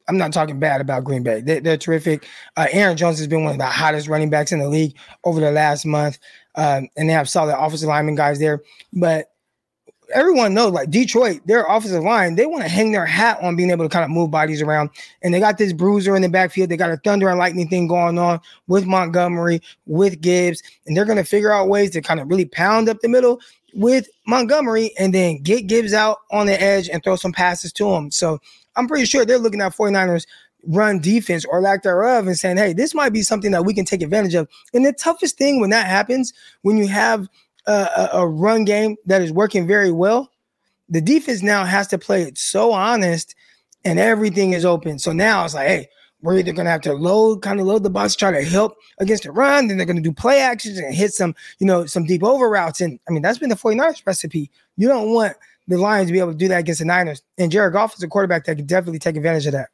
I'm 0.09 0.19
not 0.19 0.33
talking 0.33 0.59
bad 0.59 0.81
about 0.81 1.05
Green 1.05 1.23
Bay. 1.23 1.41
They, 1.41 1.59
are 1.71 1.77
terrific. 1.77 2.27
Uh, 2.57 2.67
Aaron 2.73 2.97
Jones 2.97 3.19
has 3.19 3.29
been 3.29 3.45
one 3.45 3.53
of 3.53 3.59
the 3.59 3.67
hottest 3.67 4.09
running 4.09 4.29
backs 4.29 4.51
in 4.51 4.59
the 4.59 4.69
league 4.69 4.97
over 5.25 5.39
the 5.39 5.53
last 5.53 5.87
month, 5.87 6.19
um, 6.57 6.89
and 6.97 7.09
they 7.09 7.13
have 7.13 7.29
solid 7.29 7.57
offensive 7.57 7.89
lineman 7.89 8.17
guys 8.17 8.41
there. 8.41 8.61
But 8.93 9.31
everyone 10.13 10.55
knows, 10.55 10.73
like 10.73 10.91
Detroit, 10.91 11.41
their 11.47 11.65
offensive 11.65 12.03
line, 12.03 12.35
they 12.35 12.47
want 12.47 12.63
to 12.63 12.69
hang 12.69 12.93
their 12.93 13.07
hat 13.07 13.39
on 13.41 13.57
being 13.57 13.71
able 13.71 13.85
to 13.85 13.89
kind 13.89 14.05
of 14.05 14.11
move 14.11 14.31
bodies 14.31 14.61
around. 14.61 14.91
And 15.23 15.33
they 15.33 15.41
got 15.41 15.59
this 15.59 15.73
bruiser 15.73 16.17
in 16.17 16.23
the 16.23 16.29
backfield. 16.29 16.71
They 16.71 16.77
got 16.77 16.91
a 16.91 16.97
thunder 16.99 17.29
and 17.29 17.39
lightning 17.39 17.69
thing 17.69 17.87
going 17.87 18.19
on 18.19 18.41
with 18.67 18.87
Montgomery, 18.87 19.63
with 19.87 20.21
Gibbs, 20.21 20.63
and 20.87 20.97
they're 20.97 21.05
going 21.05 21.19
to 21.19 21.25
figure 21.25 21.53
out 21.53 21.69
ways 21.69 21.91
to 21.91 22.03
kind 22.03 22.21
of 22.21 22.29
really 22.29 22.47
pound 22.47 22.89
up 22.89 23.01
the 23.01 23.09
middle 23.09 23.41
with 23.75 24.09
Montgomery 24.27 24.93
and 24.99 25.15
then 25.15 25.43
get 25.43 25.67
Gibbs 25.67 25.93
out 25.93 26.19
on 26.31 26.47
the 26.47 26.61
edge 26.61 26.89
and 26.89 27.03
throw 27.03 27.17
some 27.17 27.33
passes 27.33 27.73
to 27.75 27.89
him. 27.91 28.11
So 28.11 28.39
I'm 28.77 28.89
pretty 28.89 29.05
sure 29.05 29.25
they're 29.25 29.39
looking 29.39 29.61
at 29.61 29.77
49ers 29.77 30.27
run 30.67 30.99
defense 30.99 31.45
or 31.45 31.61
lack 31.61 31.83
thereof 31.83 32.27
and 32.27 32.39
saying, 32.39 32.57
hey, 32.57 32.73
this 32.73 32.95
might 32.95 33.13
be 33.13 33.23
something 33.23 33.51
that 33.53 33.65
we 33.65 33.75
can 33.75 33.85
take 33.85 34.03
advantage 34.03 34.35
of. 34.35 34.49
And 34.75 34.85
the 34.85 34.93
toughest 34.93 35.39
thing 35.39 35.61
when 35.61 35.71
that 35.71 35.87
happens, 35.87 36.33
when 36.63 36.77
you 36.77 36.89
have 36.89 37.29
a, 37.67 38.09
a 38.13 38.29
run 38.29 38.65
game 38.65 38.97
that 39.07 39.23
is 39.23 39.33
working 39.33 39.67
very 39.67 39.91
well, 39.91 40.31
the 40.89 41.01
defense 41.01 41.43
now 41.43 41.65
has 41.65 41.87
to 41.89 41.99
play 41.99 42.23
it 42.23 42.37
so 42.37 42.73
honest 42.73 43.35
and 43.85 43.99
everything 43.99 44.53
is 44.53 44.65
open. 44.65 44.99
So 44.99 45.13
now 45.13 45.45
it's 45.45 45.55
like, 45.55 45.69
hey, 45.69 45.89
we're 46.23 46.39
either 46.39 46.53
going 46.53 46.67
to 46.67 46.71
have 46.71 46.81
to 46.83 46.93
load, 46.93 47.43
kind 47.43 47.61
of 47.61 47.67
load 47.67 47.83
the 47.83 47.91
box, 47.91 48.15
try 48.15 48.31
to 48.31 48.43
help 48.43 48.77
against 48.99 49.25
the 49.25 49.33
run. 49.33 49.69
Then 49.69 49.77
they're 49.77 49.87
going 49.87 49.97
to 49.97 50.03
do 50.03 50.13
play 50.13 50.41
actions 50.41 50.79
and 50.79 50.95
hit 50.95 51.13
some, 51.13 51.35
you 51.59 51.67
know, 51.67 51.87
some 51.87 52.05
deep 52.05 52.23
over 52.23 52.49
routes. 52.49 52.81
And 52.81 52.99
I 53.09 53.13
mean, 53.13 53.23
that's 53.23 53.39
been 53.39 53.49
the 53.49 53.55
49ers 53.57 54.07
recipe. 54.07 54.51
You 54.77 54.89
don't 54.89 55.13
want 55.13 55.35
the 55.69 55.79
Lions 55.79 56.09
to 56.09 56.13
be 56.13 56.19
able 56.19 56.33
to 56.33 56.39
do 56.39 56.49
that 56.49 56.61
against 56.61 56.81
the 56.81 56.85
Niners. 56.85 57.23
And 57.39 57.51
Jared 57.51 57.73
Goff 57.73 57.95
is 57.95 58.03
a 58.03 58.09
quarterback 58.09 58.45
that 58.45 58.57
can 58.57 58.67
definitely 58.67 58.99
take 58.99 59.17
advantage 59.17 59.47
of 59.47 59.53
that. 59.53 59.71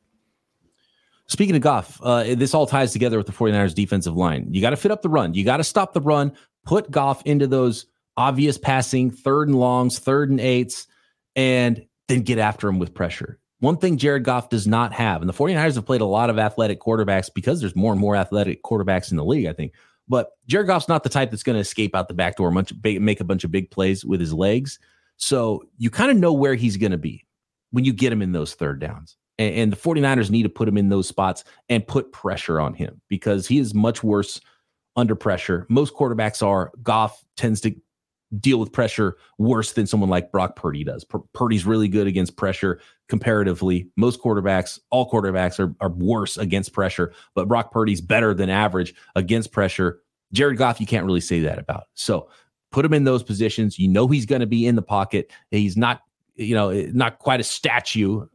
Speaking 1.28 1.56
of 1.56 1.62
Goff, 1.62 2.00
uh, 2.02 2.22
this 2.36 2.54
all 2.54 2.66
ties 2.66 2.92
together 2.92 3.16
with 3.18 3.26
the 3.26 3.32
49ers 3.32 3.74
defensive 3.74 4.16
line. 4.16 4.46
You 4.50 4.60
got 4.60 4.70
to 4.70 4.76
fit 4.76 4.92
up 4.92 5.02
the 5.02 5.08
run. 5.08 5.34
You 5.34 5.44
got 5.44 5.56
to 5.56 5.64
stop 5.64 5.92
the 5.92 6.00
run, 6.00 6.32
put 6.64 6.90
Goff 6.90 7.22
into 7.24 7.48
those 7.48 7.86
obvious 8.16 8.58
passing, 8.58 9.10
third 9.10 9.48
and 9.48 9.58
longs, 9.58 9.98
third 9.98 10.30
and 10.30 10.38
eights, 10.40 10.86
and 11.34 11.84
then 12.06 12.20
get 12.20 12.38
after 12.38 12.68
him 12.68 12.78
with 12.78 12.94
pressure. 12.94 13.38
One 13.60 13.78
thing 13.78 13.96
Jared 13.96 14.24
Goff 14.24 14.50
does 14.50 14.66
not 14.66 14.92
have, 14.92 15.22
and 15.22 15.28
the 15.28 15.34
49ers 15.34 15.76
have 15.76 15.86
played 15.86 16.02
a 16.02 16.06
lot 16.06 16.28
of 16.28 16.38
athletic 16.38 16.80
quarterbacks 16.80 17.30
because 17.32 17.60
there's 17.60 17.76
more 17.76 17.92
and 17.92 18.00
more 18.00 18.14
athletic 18.14 18.62
quarterbacks 18.62 19.10
in 19.10 19.16
the 19.16 19.24
league, 19.24 19.46
I 19.46 19.52
think. 19.54 19.72
But 20.08 20.32
Jared 20.46 20.66
Goff's 20.66 20.88
not 20.88 21.02
the 21.02 21.08
type 21.08 21.30
that's 21.30 21.42
going 21.42 21.54
to 21.54 21.60
escape 21.60 21.94
out 21.94 22.08
the 22.08 22.14
back 22.14 22.36
door, 22.36 22.50
much, 22.50 22.72
make 22.84 23.20
a 23.20 23.24
bunch 23.24 23.44
of 23.44 23.50
big 23.50 23.70
plays 23.70 24.04
with 24.04 24.20
his 24.20 24.32
legs. 24.32 24.78
So 25.16 25.64
you 25.78 25.90
kind 25.90 26.10
of 26.10 26.16
know 26.16 26.32
where 26.32 26.54
he's 26.54 26.76
going 26.76 26.92
to 26.92 26.98
be 26.98 27.26
when 27.70 27.84
you 27.84 27.92
get 27.92 28.12
him 28.12 28.22
in 28.22 28.32
those 28.32 28.54
third 28.54 28.78
downs. 28.78 29.16
And, 29.38 29.54
and 29.54 29.72
the 29.72 29.76
49ers 29.76 30.30
need 30.30 30.44
to 30.44 30.48
put 30.48 30.68
him 30.68 30.76
in 30.76 30.90
those 30.90 31.08
spots 31.08 31.44
and 31.68 31.86
put 31.86 32.12
pressure 32.12 32.60
on 32.60 32.74
him 32.74 33.00
because 33.08 33.46
he 33.46 33.58
is 33.58 33.74
much 33.74 34.04
worse 34.04 34.40
under 34.96 35.14
pressure. 35.14 35.66
Most 35.68 35.94
quarterbacks 35.94 36.46
are. 36.46 36.72
Goff 36.82 37.24
tends 37.36 37.60
to 37.62 37.74
deal 38.38 38.58
with 38.58 38.72
pressure 38.72 39.16
worse 39.38 39.72
than 39.72 39.86
someone 39.86 40.10
like 40.10 40.32
Brock 40.32 40.56
Purdy 40.56 40.84
does. 40.84 41.04
Purdy's 41.32 41.64
really 41.64 41.88
good 41.88 42.06
against 42.06 42.36
pressure 42.36 42.80
comparatively. 43.08 43.88
Most 43.96 44.20
quarterbacks, 44.20 44.78
all 44.90 45.10
quarterbacks 45.10 45.58
are, 45.58 45.74
are 45.80 45.90
worse 45.90 46.36
against 46.36 46.72
pressure, 46.72 47.12
but 47.34 47.48
Brock 47.48 47.72
Purdy's 47.72 48.00
better 48.00 48.34
than 48.34 48.50
average 48.50 48.94
against 49.14 49.52
pressure. 49.52 50.00
Jared 50.32 50.58
Goff, 50.58 50.80
you 50.80 50.86
can't 50.86 51.06
really 51.06 51.20
say 51.20 51.40
that 51.40 51.58
about. 51.58 51.84
So 51.94 52.28
put 52.72 52.84
him 52.84 52.92
in 52.92 53.04
those 53.04 53.22
positions. 53.22 53.78
You 53.78 53.88
know 53.88 54.08
he's 54.08 54.26
going 54.26 54.40
to 54.40 54.46
be 54.46 54.66
in 54.66 54.74
the 54.74 54.82
pocket. 54.82 55.30
He's 55.50 55.76
not, 55.76 56.02
you 56.34 56.54
know, 56.54 56.72
not 56.92 57.18
quite 57.18 57.40
a 57.40 57.44
statue, 57.44 58.26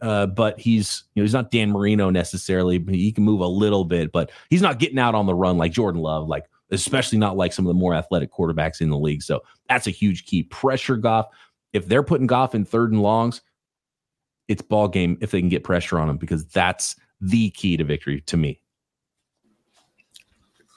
uh, 0.00 0.26
but 0.26 0.58
he's, 0.58 1.04
you 1.14 1.20
know, 1.20 1.24
he's 1.24 1.34
not 1.34 1.50
Dan 1.50 1.70
Marino 1.70 2.10
necessarily. 2.10 2.82
He 2.88 3.12
can 3.12 3.24
move 3.24 3.40
a 3.40 3.46
little 3.46 3.84
bit, 3.84 4.10
but 4.10 4.30
he's 4.50 4.62
not 4.62 4.78
getting 4.78 4.98
out 4.98 5.14
on 5.14 5.26
the 5.26 5.34
run 5.34 5.58
like 5.58 5.72
Jordan 5.72 6.00
Love, 6.00 6.28
like 6.28 6.44
especially 6.70 7.18
not 7.18 7.36
like 7.36 7.52
some 7.52 7.66
of 7.66 7.68
the 7.68 7.78
more 7.78 7.94
athletic 7.94 8.32
quarterbacks 8.32 8.80
in 8.80 8.90
the 8.90 8.98
league. 8.98 9.22
So 9.22 9.42
that's 9.68 9.86
a 9.86 9.90
huge 9.90 10.24
key. 10.26 10.44
Pressure 10.44 10.96
Goff. 10.96 11.26
If 11.72 11.86
they're 11.86 12.02
putting 12.02 12.26
Goff 12.26 12.54
in 12.54 12.64
third 12.64 12.92
and 12.92 13.02
longs, 13.02 13.42
it's 14.48 14.62
ball 14.62 14.88
game 14.88 15.18
if 15.20 15.30
they 15.30 15.40
can 15.40 15.48
get 15.48 15.64
pressure 15.64 15.98
on 15.98 16.08
him 16.08 16.16
because 16.16 16.44
that's 16.46 16.96
the 17.20 17.50
key 17.50 17.76
to 17.76 17.84
victory 17.84 18.20
to 18.22 18.36
me. 18.36 18.60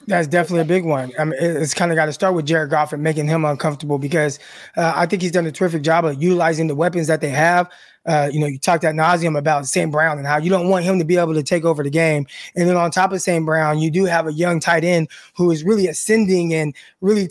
That's 0.07 0.27
definitely 0.27 0.61
a 0.61 0.65
big 0.65 0.85
one. 0.85 1.11
I 1.19 1.25
mean, 1.25 1.35
it's 1.37 1.73
kind 1.73 1.91
of 1.91 1.97
got 1.97 2.05
to 2.05 2.13
start 2.13 2.33
with 2.33 2.45
Jared 2.45 2.69
Goff 2.69 2.93
and 2.93 3.03
making 3.03 3.27
him 3.27 3.43
uncomfortable 3.43 3.99
because 3.99 4.39
uh, 4.77 4.93
I 4.95 5.05
think 5.05 5.21
he's 5.21 5.33
done 5.33 5.45
a 5.45 5.51
terrific 5.51 5.81
job 5.81 6.05
of 6.05 6.21
utilizing 6.23 6.67
the 6.67 6.75
weapons 6.75 7.07
that 7.07 7.19
they 7.19 7.29
have. 7.29 7.69
Uh, 8.05 8.29
you 8.31 8.39
know, 8.39 8.47
you 8.47 8.57
talked 8.57 8.85
at 8.85 8.95
nauseum 8.95 9.37
about 9.37 9.65
St. 9.65 9.91
Brown 9.91 10.17
and 10.17 10.25
how 10.25 10.37
you 10.37 10.49
don't 10.49 10.69
want 10.69 10.85
him 10.85 10.97
to 10.99 11.03
be 11.03 11.17
able 11.17 11.33
to 11.33 11.43
take 11.43 11.65
over 11.65 11.83
the 11.83 11.89
game. 11.89 12.25
And 12.55 12.69
then 12.69 12.77
on 12.77 12.89
top 12.89 13.11
of 13.11 13.21
St. 13.21 13.45
Brown, 13.45 13.79
you 13.79 13.91
do 13.91 14.05
have 14.05 14.27
a 14.27 14.33
young 14.33 14.61
tight 14.61 14.85
end 14.85 15.09
who 15.35 15.51
is 15.51 15.65
really 15.65 15.87
ascending 15.87 16.53
and 16.53 16.73
really 17.01 17.27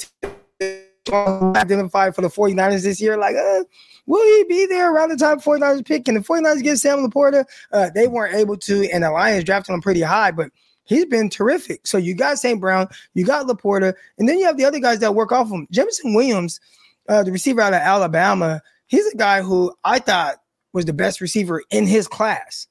identified 1.11 2.15
for 2.15 2.21
the 2.21 2.29
49ers 2.29 2.83
this 2.83 3.01
year. 3.01 3.17
Like, 3.17 3.37
uh, 3.37 3.65
will 4.07 4.25
he 4.25 4.45
be 4.45 4.67
there 4.67 4.93
around 4.93 5.11
the 5.11 5.17
time 5.17 5.41
49ers 5.41 5.85
pick? 5.85 6.05
Can 6.05 6.15
the 6.15 6.21
49ers 6.21 6.63
get 6.63 6.79
Sam 6.79 6.99
LaPorta? 6.99 7.45
Uh, 7.73 7.91
they 7.95 8.09
weren't 8.09 8.35
able 8.35 8.57
to, 8.59 8.89
and 8.93 9.05
the 9.05 9.11
Lions 9.11 9.45
drafted 9.45 9.75
him 9.75 9.83
pretty 9.83 10.01
high, 10.01 10.31
but 10.31 10.51
he's 10.85 11.05
been 11.05 11.29
terrific. 11.29 11.87
So 11.87 11.99
you 11.99 12.15
got 12.15 12.39
St. 12.39 12.61
Brown, 12.61 12.89
you 13.15 13.25
got 13.25 13.47
LaPorta, 13.47 13.95
and 14.19 14.29
then 14.29 14.39
you 14.39 14.47
have 14.47 14.57
the 14.57 14.65
other 14.65 14.81
guys 14.81 15.01
that 15.01 15.15
work 15.15 15.33
off 15.33 15.51
him. 15.51 15.67
Jameson 15.71 16.15
Williams, 16.15 16.61
uh, 17.09 17.23
the 17.23 17.33
receiver 17.33 17.61
out 17.61 17.75
of 17.75 17.81
Alabama, 17.81 18.63
he's 18.87 19.07
a 19.13 19.17
guy 19.17 19.43
who 19.43 19.75
I 19.85 19.99
thought 19.99 20.37
was 20.73 20.85
the 20.85 20.93
best 20.93 21.21
receiver 21.21 21.63
in 21.71 21.87
his 21.87 22.09
class. 22.09 22.67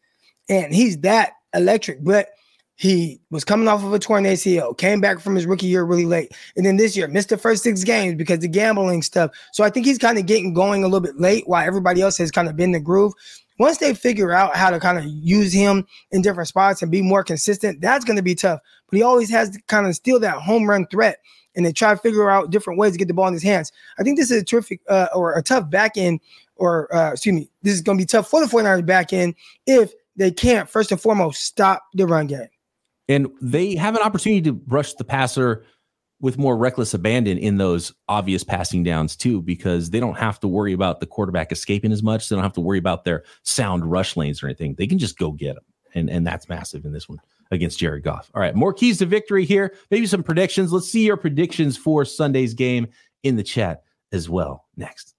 And 0.47 0.73
he's 0.73 0.99
that 0.99 1.33
electric, 1.53 2.03
but 2.03 2.29
he 2.75 3.21
was 3.31 3.45
coming 3.45 3.67
off 3.67 3.83
of 3.83 3.93
a 3.93 3.99
torn 3.99 4.25
ACL, 4.25 4.77
came 4.77 4.99
back 4.99 5.19
from 5.19 5.35
his 5.35 5.45
rookie 5.45 5.67
year 5.67 5.83
really 5.83 6.05
late, 6.05 6.33
and 6.57 6.65
then 6.65 6.77
this 6.77 6.95
year 6.95 7.07
missed 7.07 7.29
the 7.29 7.37
first 7.37 7.63
six 7.63 7.83
games 7.83 8.15
because 8.15 8.39
the 8.39 8.47
gambling 8.47 9.01
stuff. 9.01 9.31
So 9.53 9.63
I 9.63 9.69
think 9.69 9.85
he's 9.85 9.97
kind 9.97 10.17
of 10.17 10.25
getting 10.25 10.53
going 10.53 10.83
a 10.83 10.87
little 10.87 10.99
bit 10.99 11.19
late 11.19 11.47
while 11.47 11.65
everybody 11.65 12.01
else 12.01 12.17
has 12.17 12.31
kind 12.31 12.49
of 12.49 12.55
been 12.55 12.71
the 12.71 12.79
groove. 12.79 13.13
Once 13.57 13.77
they 13.77 13.93
figure 13.93 14.33
out 14.33 14.55
how 14.55 14.69
to 14.69 14.79
kind 14.79 14.97
of 14.97 15.05
use 15.05 15.53
him 15.53 15.85
in 16.11 16.21
different 16.21 16.49
spots 16.49 16.81
and 16.81 16.91
be 16.91 17.01
more 17.01 17.23
consistent, 17.23 17.79
that's 17.79 18.03
going 18.03 18.17
to 18.17 18.23
be 18.23 18.35
tough. 18.35 18.59
But 18.89 18.97
he 18.97 19.03
always 19.03 19.29
has 19.29 19.51
to 19.51 19.61
kind 19.67 19.87
of 19.87 19.95
steal 19.95 20.19
that 20.19 20.35
home 20.35 20.69
run 20.69 20.85
threat 20.87 21.19
and 21.55 21.65
they 21.65 21.71
try 21.71 21.93
to 21.93 21.99
figure 21.99 22.29
out 22.29 22.49
different 22.49 22.77
ways 22.77 22.91
to 22.91 22.97
get 22.97 23.07
the 23.07 23.13
ball 23.13 23.27
in 23.27 23.33
his 23.33 23.43
hands. 23.43 23.71
I 23.97 24.03
think 24.03 24.17
this 24.17 24.29
is 24.29 24.41
a 24.41 24.45
terrific 24.45 24.81
uh, 24.89 25.07
or 25.15 25.37
a 25.37 25.41
tough 25.41 25.69
back 25.69 25.93
end, 25.95 26.19
or 26.57 26.93
uh, 26.93 27.13
excuse 27.13 27.35
me, 27.35 27.49
this 27.61 27.73
is 27.73 27.81
going 27.81 27.97
to 27.97 28.01
be 28.01 28.05
tough 28.05 28.29
for 28.29 28.41
the 28.41 28.47
49ers 28.47 28.85
back 28.85 29.13
end 29.13 29.35
if 29.65 29.93
they 30.17 30.31
can't, 30.31 30.69
first 30.69 30.91
and 30.91 30.99
foremost, 30.99 31.43
stop 31.43 31.87
the 31.93 32.05
run 32.05 32.27
game. 32.27 32.47
And 33.07 33.27
they 33.41 33.75
have 33.75 33.95
an 33.95 34.01
opportunity 34.01 34.41
to 34.43 34.61
rush 34.67 34.93
the 34.93 35.03
passer 35.03 35.63
with 36.21 36.37
more 36.37 36.57
reckless 36.57 36.93
abandon 36.93 37.37
in 37.37 37.57
those 37.57 37.93
obvious 38.07 38.43
passing 38.43 38.83
downs 38.83 39.15
too, 39.15 39.41
because 39.41 39.89
they 39.89 39.99
don't 39.99 40.17
have 40.17 40.39
to 40.39 40.47
worry 40.47 40.73
about 40.73 40.99
the 40.99 41.05
quarterback 41.05 41.51
escaping 41.51 41.91
as 41.91 42.01
much. 42.01 42.29
They 42.29 42.35
don't 42.35 42.43
have 42.43 42.53
to 42.53 42.61
worry 42.61 42.79
about 42.79 43.03
their 43.03 43.23
sound 43.43 43.89
rush 43.91 44.15
lanes 44.15 44.41
or 44.41 44.47
anything. 44.47 44.75
They 44.75 44.87
can 44.87 44.97
just 44.97 45.17
go 45.17 45.31
get 45.31 45.55
them. 45.55 45.63
And, 45.93 46.09
and 46.09 46.25
that's 46.25 46.49
massive 46.49 46.85
in 46.85 46.93
this 46.93 47.07
one 47.07 47.19
against 47.51 47.79
Jared 47.79 48.03
Goff. 48.03 48.31
All 48.33 48.41
right, 48.41 48.55
more 48.55 48.73
keys 48.73 48.97
to 48.99 49.05
victory 49.05 49.45
here. 49.45 49.73
Maybe 49.91 50.07
some 50.07 50.23
predictions. 50.23 50.73
Let's 50.73 50.89
see 50.89 51.05
your 51.05 51.17
predictions 51.17 51.77
for 51.77 52.05
Sunday's 52.05 52.53
game 52.53 52.87
in 53.23 53.35
the 53.35 53.43
chat 53.43 53.83
as 54.11 54.29
well. 54.29 54.65
Next. 54.75 55.14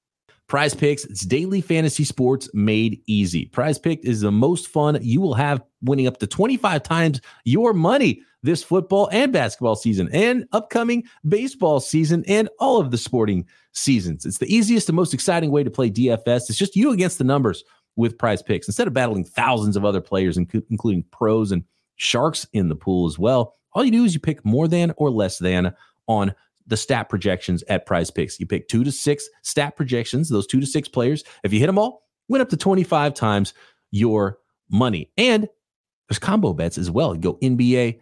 Prize 0.48 0.74
Picks, 0.74 1.04
it's 1.04 1.26
daily 1.26 1.61
fantasy 1.61 2.04
sports 2.04 2.48
made 2.54 3.02
easy. 3.06 3.46
Prize 3.46 3.80
Pick 3.80 4.04
is 4.04 4.20
the 4.20 4.30
most 4.30 4.68
fun 4.68 4.96
you 5.02 5.20
will 5.20 5.35
have 5.35 5.61
winning 5.82 6.06
up 6.06 6.18
to 6.18 6.26
25 6.26 6.85
times 6.85 7.20
your 7.44 7.72
money 7.72 8.22
this 8.44 8.62
football 8.62 9.09
and 9.11 9.32
basketball 9.32 9.74
season 9.74 10.09
and 10.12 10.46
upcoming 10.52 11.02
baseball 11.28 11.80
season 11.80 12.24
and 12.28 12.48
all 12.61 12.80
of 12.80 12.92
the 12.92 12.98
sporting 12.98 13.44
seasons. 13.72 14.24
It's 14.24 14.38
the 14.38 14.54
easiest 14.54 14.88
and 14.88 14.94
most 14.94 15.12
exciting 15.12 15.50
way 15.50 15.64
to 15.64 15.70
play 15.70 15.90
DFS. 15.90 16.48
It's 16.48 16.56
just 16.56 16.76
you 16.76 16.92
against 16.92 17.18
the 17.18 17.24
numbers 17.24 17.64
with 17.96 18.16
prize 18.16 18.40
picks 18.42 18.68
instead 18.68 18.87
of 18.87 18.94
battling 18.94 19.24
thousands 19.24 19.76
of 19.76 19.85
other 19.85 20.00
players, 20.00 20.37
including 20.37 21.02
pros 21.11 21.50
and 21.50 21.64
sharks 21.96 22.46
in 22.52 22.68
the 22.68 22.76
pool 22.76 23.09
as 23.09 23.18
well. 23.18 23.56
All 23.72 23.85
you 23.85 23.90
do 23.90 24.04
is 24.04 24.14
you 24.14 24.20
pick 24.20 24.44
more 24.44 24.68
than 24.68 24.94
or 24.96 25.11
less 25.11 25.38
than 25.38 25.74
on 26.06 26.32
the 26.66 26.76
stat 26.76 27.09
projections 27.09 27.62
at 27.68 27.87
prize 27.87 28.11
picks. 28.11 28.40
You 28.40 28.46
pick 28.46 28.68
two 28.68 28.85
to 28.85 28.92
six 28.92 29.29
stat 29.42 29.76
projections, 29.76 30.29
those 30.29 30.46
two 30.46 30.61
to 30.61 30.66
six 30.66 30.88
players. 30.88 31.24
If 31.44 31.52
you 31.52 31.61
hit 31.61 31.66
them 31.66 31.79
all, 31.79 32.02
win 32.29 32.40
up 32.40 32.48
to 32.50 32.57
25 32.57 33.14
times 33.14 33.55
your 33.90 34.38
money. 34.70 35.11
And 35.16 35.48
there's 36.09 36.18
combo 36.18 36.52
bets 36.52 36.79
as 36.79 36.90
well. 36.90 37.14
You 37.14 37.20
go 37.20 37.35
NBA 37.35 38.00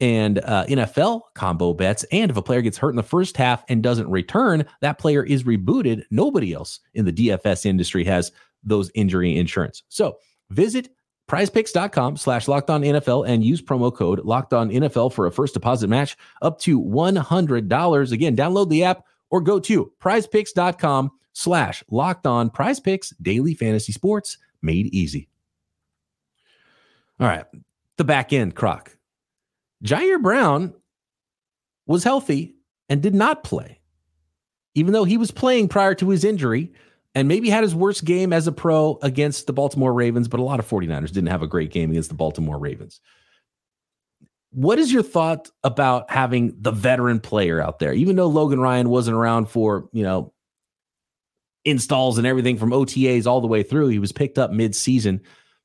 and 0.00 0.38
uh, 0.38 0.66
NFL 0.66 1.20
combo 1.34 1.72
bets. 1.72 2.04
And 2.10 2.30
if 2.30 2.36
a 2.36 2.42
player 2.42 2.60
gets 2.60 2.76
hurt 2.76 2.90
in 2.90 2.96
the 2.96 3.02
first 3.02 3.36
half 3.36 3.64
and 3.68 3.82
doesn't 3.82 4.10
return, 4.10 4.66
that 4.80 4.98
player 4.98 5.22
is 5.22 5.44
rebooted. 5.44 6.02
Nobody 6.10 6.52
else 6.52 6.80
in 6.94 7.04
the 7.04 7.12
DFS 7.12 7.64
industry 7.64 8.04
has 8.04 8.32
those 8.64 8.90
injury 8.94 9.36
insurance. 9.36 9.82
So 9.88 10.16
visit 10.50 10.88
prizepicks.com 11.28 12.16
slash 12.16 12.48
locked 12.48 12.70
on 12.70 12.82
NFL 12.82 13.26
and 13.28 13.44
use 13.44 13.62
promo 13.62 13.94
code 13.94 14.20
locked 14.24 14.52
on 14.52 14.70
NFL 14.70 15.12
for 15.12 15.26
a 15.26 15.32
first 15.32 15.54
deposit 15.54 15.88
match 15.88 16.16
up 16.42 16.58
to 16.60 16.80
$100. 16.80 18.12
Again, 18.12 18.36
download 18.36 18.68
the 18.68 18.84
app 18.84 19.04
or 19.30 19.40
go 19.40 19.58
to 19.60 19.92
prizepicks.com 20.00 21.10
slash 21.32 21.82
locked 21.90 22.26
on 22.26 22.50
prize 22.50 22.80
picks 22.80 23.10
daily 23.22 23.54
fantasy 23.54 23.92
sports 23.92 24.38
made 24.60 24.86
easy. 24.94 25.28
All 27.18 27.26
right. 27.26 27.44
The 27.98 28.04
back 28.04 28.32
end, 28.32 28.54
Croc. 28.54 28.96
Ji'Ayir 29.84 30.20
Brown 30.22 30.74
was 31.86 32.04
healthy 32.04 32.56
and 32.88 33.02
did 33.02 33.14
not 33.14 33.44
play, 33.44 33.80
even 34.74 34.92
though 34.92 35.04
he 35.04 35.16
was 35.16 35.30
playing 35.30 35.68
prior 35.68 35.94
to 35.96 36.08
his 36.08 36.24
injury 36.24 36.72
and 37.14 37.28
maybe 37.28 37.50
had 37.50 37.62
his 37.62 37.74
worst 37.74 38.04
game 38.04 38.32
as 38.32 38.46
a 38.46 38.52
pro 38.52 38.98
against 39.02 39.46
the 39.46 39.52
Baltimore 39.52 39.92
Ravens, 39.92 40.28
but 40.28 40.40
a 40.40 40.42
lot 40.42 40.60
of 40.60 40.68
49ers 40.68 41.12
didn't 41.12 41.26
have 41.26 41.42
a 41.42 41.46
great 41.46 41.70
game 41.70 41.90
against 41.90 42.08
the 42.08 42.14
Baltimore 42.14 42.58
Ravens. 42.58 43.00
What 44.50 44.78
is 44.78 44.92
your 44.92 45.02
thought 45.02 45.50
about 45.64 46.10
having 46.10 46.54
the 46.60 46.72
veteran 46.72 47.20
player 47.20 47.60
out 47.60 47.78
there? 47.78 47.92
Even 47.92 48.16
though 48.16 48.26
Logan 48.26 48.60
Ryan 48.60 48.88
wasn't 48.88 49.16
around 49.16 49.46
for, 49.46 49.88
you 49.92 50.02
know, 50.02 50.32
installs 51.64 52.18
and 52.18 52.26
everything 52.26 52.58
from 52.58 52.70
OTAs 52.70 53.26
all 53.26 53.40
the 53.40 53.46
way 53.46 53.62
through, 53.62 53.88
he 53.88 53.98
was 53.98 54.12
picked 54.12 54.38
up 54.38 54.50
mid-season. 54.50 55.20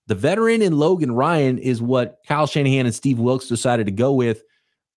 The 0.08 0.16
veteran 0.16 0.62
in 0.62 0.78
Logan 0.78 1.12
Ryan 1.12 1.58
is 1.58 1.82
what 1.82 2.20
Kyle 2.28 2.48
Shanahan 2.48 2.86
and 2.86 2.96
Steve 2.96 3.20
Wilks 3.20 3.48
decided 3.48 3.88
to 3.88 3.92
go 3.92 4.14
with 4.14 4.44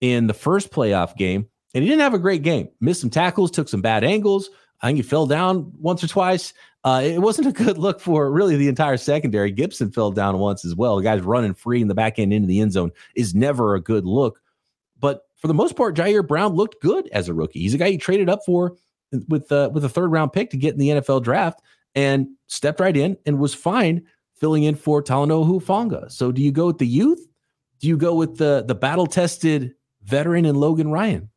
in 0.00 0.28
the 0.28 0.34
first 0.34 0.70
playoff 0.70 1.16
game. 1.16 1.48
And 1.74 1.82
he 1.82 1.88
didn't 1.88 2.02
have 2.02 2.14
a 2.14 2.18
great 2.18 2.42
game. 2.42 2.68
Missed 2.80 3.00
some 3.00 3.10
tackles, 3.10 3.50
took 3.50 3.68
some 3.68 3.82
bad 3.82 4.04
angles, 4.04 4.50
I 4.82 4.88
think 4.88 4.96
he 4.96 5.02
fell 5.02 5.26
down 5.26 5.72
once 5.78 6.02
or 6.02 6.08
twice. 6.08 6.54
Uh, 6.84 7.02
it 7.04 7.18
wasn't 7.18 7.48
a 7.48 7.52
good 7.52 7.76
look 7.76 8.00
for 8.00 8.30
really 8.30 8.56
the 8.56 8.68
entire 8.68 8.96
secondary. 8.96 9.50
Gibson 9.50 9.90
fell 9.90 10.10
down 10.10 10.38
once 10.38 10.64
as 10.64 10.74
well. 10.74 10.96
The 10.96 11.02
guy's 11.02 11.20
running 11.20 11.54
free 11.54 11.82
in 11.82 11.88
the 11.88 11.94
back 11.94 12.18
end 12.18 12.32
into 12.32 12.48
the 12.48 12.60
end 12.60 12.72
zone 12.72 12.90
is 13.14 13.34
never 13.34 13.74
a 13.74 13.80
good 13.80 14.06
look. 14.06 14.40
But 14.98 15.26
for 15.36 15.48
the 15.48 15.54
most 15.54 15.76
part, 15.76 15.96
Ji'Ayir 15.96 16.26
Brown 16.26 16.54
looked 16.54 16.80
good 16.80 17.08
as 17.12 17.28
a 17.28 17.34
rookie. 17.34 17.60
He's 17.60 17.74
a 17.74 17.78
guy 17.78 17.88
you 17.88 17.98
traded 17.98 18.30
up 18.30 18.40
for 18.46 18.76
with 19.28 19.50
uh, 19.52 19.70
with 19.72 19.84
a 19.84 19.88
third 19.88 20.10
round 20.10 20.32
pick 20.32 20.50
to 20.50 20.56
get 20.56 20.72
in 20.72 20.78
the 20.78 20.88
NFL 20.88 21.22
draft 21.22 21.60
and 21.94 22.28
stepped 22.46 22.80
right 22.80 22.96
in 22.96 23.16
and 23.26 23.38
was 23.38 23.54
fine 23.54 24.06
filling 24.36 24.62
in 24.62 24.74
for 24.74 25.02
Talanoa 25.02 25.46
Hufanga. 25.46 26.10
So 26.10 26.32
do 26.32 26.40
you 26.40 26.52
go 26.52 26.66
with 26.66 26.78
the 26.78 26.86
youth? 26.86 27.26
Do 27.80 27.88
you 27.88 27.96
go 27.96 28.14
with 28.14 28.36
the 28.36 28.64
the 28.66 28.74
battle 28.74 29.06
tested 29.06 29.74
veteran 30.04 30.46
and 30.46 30.58
Logan 30.58 30.90
Ryan? 30.90 31.28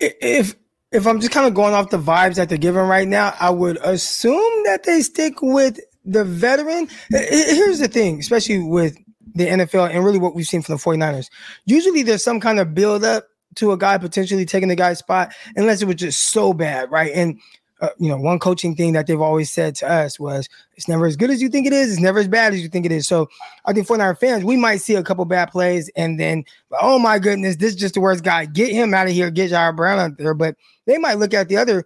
If 0.00 0.56
if 0.96 1.06
I'm 1.06 1.20
just 1.20 1.32
kind 1.32 1.46
of 1.46 1.52
going 1.54 1.74
off 1.74 1.90
the 1.90 1.98
vibes 1.98 2.36
that 2.36 2.48
they're 2.48 2.56
giving 2.56 2.82
right 2.82 3.06
now, 3.06 3.34
I 3.38 3.50
would 3.50 3.76
assume 3.84 4.62
that 4.64 4.84
they 4.84 5.02
stick 5.02 5.42
with 5.42 5.78
the 6.04 6.24
veteran. 6.24 6.88
Here's 7.10 7.80
the 7.80 7.88
thing, 7.88 8.18
especially 8.18 8.60
with 8.60 8.96
the 9.34 9.46
NFL 9.46 9.90
and 9.90 10.02
really 10.04 10.18
what 10.18 10.34
we've 10.34 10.46
seen 10.46 10.62
from 10.62 10.76
the 10.76 10.82
49ers. 10.82 11.28
Usually 11.66 12.02
there's 12.02 12.24
some 12.24 12.40
kind 12.40 12.58
of 12.58 12.74
build 12.74 13.04
up 13.04 13.26
to 13.56 13.72
a 13.72 13.76
guy 13.78 13.98
potentially 13.98 14.46
taking 14.46 14.68
the 14.68 14.76
guy's 14.76 14.98
spot, 14.98 15.34
unless 15.54 15.82
it 15.82 15.86
was 15.86 15.96
just 15.96 16.30
so 16.30 16.54
bad, 16.54 16.90
right? 16.90 17.12
And 17.14 17.40
uh, 17.80 17.90
you 17.98 18.08
know, 18.08 18.16
one 18.16 18.38
coaching 18.38 18.74
thing 18.74 18.92
that 18.94 19.06
they've 19.06 19.20
always 19.20 19.50
said 19.50 19.74
to 19.76 19.90
us 19.90 20.18
was 20.18 20.48
it's 20.76 20.88
never 20.88 21.06
as 21.06 21.16
good 21.16 21.30
as 21.30 21.42
you 21.42 21.48
think 21.48 21.66
it 21.66 21.72
is. 21.72 21.92
It's 21.92 22.00
never 22.00 22.18
as 22.18 22.28
bad 22.28 22.54
as 22.54 22.62
you 22.62 22.68
think 22.68 22.86
it 22.86 22.92
is. 22.92 23.06
So 23.06 23.28
I 23.66 23.72
think 23.72 23.86
for 23.86 24.00
our 24.00 24.14
fans, 24.14 24.44
we 24.44 24.56
might 24.56 24.78
see 24.78 24.94
a 24.94 25.02
couple 25.02 25.24
bad 25.26 25.50
plays 25.50 25.90
and 25.96 26.18
then, 26.18 26.44
oh 26.80 26.98
my 26.98 27.18
goodness, 27.18 27.56
this 27.56 27.74
is 27.74 27.80
just 27.80 27.94
the 27.94 28.00
worst 28.00 28.24
guy. 28.24 28.46
Get 28.46 28.72
him 28.72 28.94
out 28.94 29.08
of 29.08 29.12
here. 29.12 29.30
Get 29.30 29.50
Ji'Ayir 29.50 29.76
Brown 29.76 29.98
out 29.98 30.16
there. 30.16 30.34
But 30.34 30.56
they 30.86 30.96
might 30.96 31.18
look 31.18 31.34
at 31.34 31.48
the 31.48 31.58
other 31.58 31.84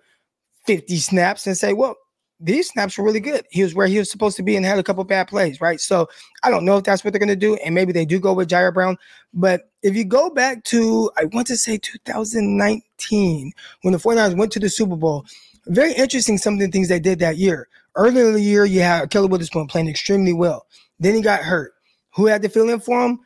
50 0.67 0.97
snaps 0.99 1.47
and 1.47 1.57
say, 1.57 1.73
well, 1.73 1.97
these 2.41 2.69
snaps 2.69 2.97
were 2.97 3.05
really 3.05 3.21
good. 3.21 3.45
He 3.51 3.63
was 3.63 3.75
where 3.75 3.87
he 3.87 3.99
was 3.99 4.11
supposed 4.11 4.37
to 4.39 4.43
be 4.43 4.57
and 4.57 4.65
had 4.65 4.79
a 4.79 4.83
couple 4.83 5.05
bad 5.05 5.29
plays, 5.29 5.61
right? 5.61 5.79
So 5.79 6.09
I 6.43 6.51
don't 6.51 6.65
know 6.65 6.79
if 6.79 6.85
that's 6.85 7.05
what 7.05 7.13
they're 7.13 7.19
going 7.19 7.29
to 7.29 7.37
do. 7.37 7.57
And 7.57 7.75
maybe 7.75 7.93
they 7.93 8.07
do 8.07 8.19
go 8.19 8.33
with 8.33 8.49
Ji'Ayir 8.49 8.73
Brown. 8.73 8.97
But 9.35 9.71
if 9.83 9.95
you 9.95 10.05
go 10.05 10.31
back 10.31 10.65
to, 10.65 11.11
I 11.19 11.27
want 11.27 11.47
to 11.49 11.57
say 11.57 11.77
2019, 11.77 13.53
when 13.83 13.93
the 13.93 13.99
49ers 13.99 14.37
went 14.37 14.53
to 14.53 14.61
the 14.61 14.71
Super 14.71 14.97
Bowl, 14.97 15.27
very 15.67 15.93
interesting 15.93 16.39
some 16.39 16.55
of 16.55 16.61
the 16.61 16.69
things 16.69 16.89
they 16.89 17.01
did 17.01 17.19
that 17.21 17.37
year. 17.37 17.69
Earlier 17.97 18.29
in 18.29 18.35
the 18.35 18.43
year, 18.43 18.65
you 18.65 18.81
had 18.81 19.09
Ahkello 19.09 19.29
Witherspoon 19.29 19.67
playing 19.67 19.89
extremely 19.89 20.33
well. 20.33 20.67
Then 20.99 21.15
he 21.15 21.21
got 21.21 21.41
hurt. 21.41 21.73
Who 22.15 22.27
had 22.27 22.43
to 22.43 22.49
fill 22.49 22.71
in 22.71 22.81
for 22.81 23.05
him? 23.05 23.21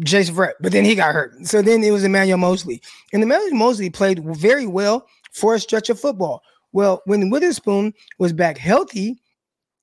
Jason 0.00 0.34
Verrett, 0.34 0.54
but 0.60 0.72
then 0.72 0.84
he 0.84 0.94
got 0.94 1.14
hurt. 1.14 1.34
So 1.46 1.62
then 1.62 1.82
it 1.82 1.90
was 1.90 2.04
Emmanuel 2.04 2.38
Moseley. 2.38 2.80
And 3.12 3.22
Emmanuel 3.22 3.56
Moseley 3.56 3.90
played 3.90 4.24
very 4.36 4.66
well 4.66 5.06
for 5.32 5.54
a 5.54 5.60
stretch 5.60 5.90
of 5.90 5.98
football. 5.98 6.42
Well, 6.72 7.02
when 7.06 7.30
Witherspoon 7.30 7.94
was 8.18 8.32
back 8.32 8.56
healthy, 8.56 9.20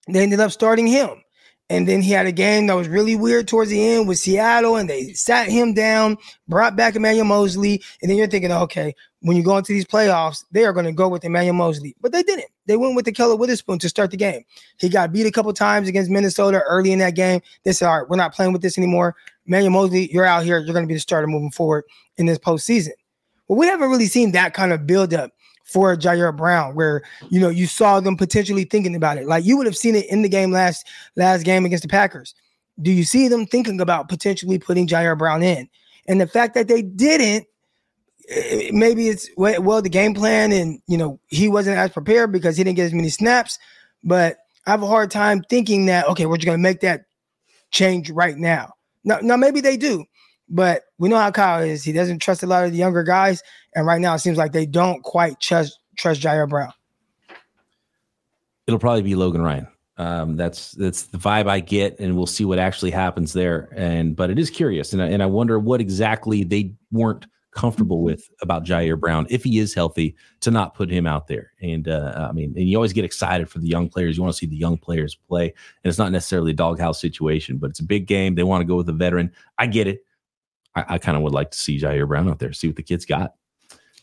they 0.08 0.24
ended 0.24 0.40
up 0.40 0.52
starting 0.52 0.88
him. 0.88 1.10
And 1.70 1.86
then 1.86 2.02
he 2.02 2.12
had 2.12 2.26
a 2.26 2.32
game 2.32 2.68
that 2.68 2.76
was 2.76 2.88
really 2.88 3.18
weird 3.18 3.48
towards 3.48 3.70
the 3.70 3.86
end 3.86 4.08
with 4.08 4.20
Seattle, 4.20 4.78
and 4.78 4.90
they 4.90 5.12
sat 5.14 5.50
him 5.50 5.74
down, 5.74 6.18
brought 6.48 6.78
back 6.78 6.96
Emmanuel 6.96 7.26
Moseley. 7.26 7.84
And 8.02 8.10
then 8.10 8.18
you're 8.18 8.28
thinking, 8.28 8.54
okay, 8.54 8.96
when 9.20 9.36
you 9.36 9.44
go 9.44 9.58
into 9.58 9.74
these 9.74 9.86
playoffs, 9.86 10.46
they 10.52 10.64
are 10.64 10.72
going 10.72 10.86
to 10.86 10.94
go 10.94 11.10
with 11.10 11.26
Emmanuel 11.26 11.56
Moseley. 11.56 11.94
But 12.00 12.14
they 12.14 12.24
didn't. 12.24 12.48
They 12.68 12.78
went 12.78 12.96
with 12.96 13.04
the 13.04 13.12
Ahkello 13.12 13.38
Witherspoon 13.38 13.80
to 13.80 13.90
start 13.90 14.12
the 14.12 14.18
game. 14.18 14.44
He 14.78 14.88
got 14.88 15.12
beat 15.12 15.26
a 15.26 15.32
couple 15.32 15.52
times 15.52 15.90
against 15.90 16.10
Minnesota 16.10 16.62
early 16.68 16.94
in 16.94 17.00
that 17.00 17.16
game. 17.16 17.42
They 17.64 17.74
said, 17.74 17.90
all 17.90 18.00
right, 18.00 18.10
we're 18.10 18.16
not 18.16 18.34
playing 18.34 18.54
with 18.54 18.62
this 18.62 18.78
anymore. 18.78 19.16
Emmanuel 19.46 19.72
Moseley, 19.72 20.12
you're 20.12 20.26
out 20.26 20.44
here. 20.44 20.60
You're 20.60 20.74
going 20.74 20.86
to 20.86 20.88
be 20.88 20.94
the 20.94 21.02
starter 21.02 21.28
moving 21.28 21.52
forward 21.52 21.84
in 22.16 22.28
this 22.28 22.38
postseason. 22.38 22.92
Well, 23.48 23.60
we 23.60 23.68
haven't 23.68 23.90
really 23.90 24.08
seen 24.08 24.32
that 24.34 24.54
kind 24.54 24.72
of 24.72 24.88
buildup 24.88 25.32
for 25.68 25.96
Ji'Ayir 25.96 26.36
Brown, 26.36 26.76
where 26.76 27.04
you 27.30 27.40
know 27.40 27.50
you 27.50 27.68
saw 27.68 28.00
them 28.00 28.18
potentially 28.18 28.64
thinking 28.64 28.96
about 28.96 29.18
it. 29.18 29.28
Like 29.28 29.46
you 29.46 29.58
would 29.58 29.66
have 29.66 29.78
seen 29.78 29.96
it 29.96 30.06
in 30.10 30.22
the 30.22 30.30
game 30.30 30.52
last 30.52 30.88
last 31.16 31.44
game 31.44 31.66
against 31.66 31.84
the 31.84 31.90
Packers. 31.90 32.34
do 32.82 32.92
you 32.92 33.04
see 33.04 33.28
them 33.28 33.46
thinking 33.46 33.82
about 33.82 34.10
potentially 34.10 34.58
putting 34.58 34.88
Ji'Ayir 34.88 35.18
Brown 35.18 35.44
in? 35.44 35.70
And 36.08 36.22
the 36.22 36.28
fact 36.28 36.54
that 36.54 36.68
they 36.68 36.82
didn't, 36.82 37.48
eh, 38.30 38.70
maybe 38.72 39.10
it's 39.10 39.30
well 39.38 39.82
the 39.82 39.90
game 39.90 40.14
plan, 40.14 40.52
and 40.52 40.80
you 40.88 40.98
know 40.98 41.20
he 41.28 41.50
wasn't 41.50 41.78
as 41.78 41.92
prepared 41.92 42.32
because 42.32 42.58
he 42.58 42.64
didn't 42.64 42.78
get 42.78 42.86
as 42.86 42.94
many 42.94 43.10
snaps. 43.10 43.60
But 44.04 44.38
I 44.66 44.72
have 44.72 44.84
a 44.84 44.88
hard 44.88 45.12
time 45.12 45.44
thinking 45.50 45.86
that 45.88 46.08
okay, 46.08 46.26
we're 46.26 46.38
just 46.38 46.46
going 46.46 46.58
to 46.58 46.64
make 46.64 46.80
that 46.82 47.06
change 47.72 48.10
right 48.10 48.38
now. 48.38 48.74
Now, 49.04 49.20
now 49.22 49.36
maybe 49.38 49.62
they 49.62 49.78
do, 49.78 50.06
but 50.50 50.84
we 50.98 51.10
know 51.10 51.18
how 51.18 51.32
Kyle 51.32 51.64
is. 51.64 51.84
He 51.84 51.92
doesn't 51.92 52.20
trust 52.20 52.44
a 52.44 52.48
lot 52.48 52.66
of 52.66 52.72
the 52.72 52.78
younger 52.78 53.04
guys, 53.04 53.44
and 53.76 53.86
right 53.86 54.02
now 54.02 54.14
it 54.14 54.20
seems 54.20 54.38
like 54.38 54.52
they 54.52 54.66
don't 54.66 55.04
quite 55.04 55.40
trust 55.40 55.80
trust 55.96 56.22
Ji'Ayir 56.22 56.50
Brown. 56.50 56.74
It'll 58.68 58.80
probably 58.80 59.02
be 59.02 59.16
Logan 59.16 59.42
Ryan. 59.42 59.68
Um, 59.98 60.38
that's 60.38 60.72
that's 60.74 61.04
the 61.04 61.18
vibe 61.18 61.48
I 61.48 61.60
get, 61.60 62.00
and 62.00 62.16
we'll 62.16 62.28
see 62.28 62.46
what 62.46 62.60
actually 62.60 62.92
happens 62.92 63.34
there. 63.34 63.70
And 63.76 64.16
but 64.16 64.30
it 64.30 64.38
is 64.38 64.50
curious, 64.50 64.94
and 64.94 65.02
I, 65.02 65.08
and 65.08 65.24
I 65.24 65.26
wonder 65.26 65.60
what 65.60 65.82
exactly 65.82 66.44
they 66.44 66.74
weren't 66.92 67.26
comfortable 67.52 68.04
with 68.04 68.30
about 68.42 68.64
Ji'Ayir 68.64 69.00
Brown 69.00 69.26
if 69.32 69.44
he 69.44 69.58
is 69.58 69.74
healthy 69.74 70.16
to 70.42 70.52
not 70.52 70.76
put 70.76 70.92
him 70.92 71.08
out 71.08 71.26
there. 71.26 71.54
And 71.60 71.88
uh, 71.88 72.28
I 72.30 72.32
mean, 72.32 72.54
and 72.56 72.70
you 72.70 72.78
always 72.78 72.94
get 72.94 73.04
excited 73.04 73.50
for 73.50 73.58
the 73.58 73.68
young 73.68 73.90
players. 73.90 74.16
You 74.16 74.22
want 74.22 74.36
to 74.36 74.38
see 74.38 74.46
the 74.46 74.56
young 74.56 74.78
players 74.78 75.16
play, 75.16 75.46
and 75.46 75.90
it's 75.90 75.98
not 75.98 76.12
necessarily 76.12 76.52
a 76.52 76.56
doghouse 76.56 77.02
situation, 77.02 77.58
but 77.58 77.72
it's 77.72 77.80
a 77.80 77.86
big 77.86 78.06
game. 78.06 78.36
They 78.36 78.44
want 78.44 78.62
to 78.62 78.66
go 78.66 78.76
with 78.76 78.88
a 78.90 78.94
veteran. 78.94 79.32
I 79.58 79.66
get 79.66 79.88
it. 79.88 80.06
I, 80.78 80.96
I 80.96 80.98
kind 80.98 81.18
of 81.18 81.24
would 81.24 81.34
like 81.34 81.52
to 81.52 81.58
see 81.58 81.80
Ji'Ayir 81.80 82.08
Brown 82.08 82.30
out 82.30 82.40
there, 82.40 82.54
see 82.54 82.68
what 82.68 82.76
the 82.76 82.84
kids 82.84 83.06
got. 83.06 83.34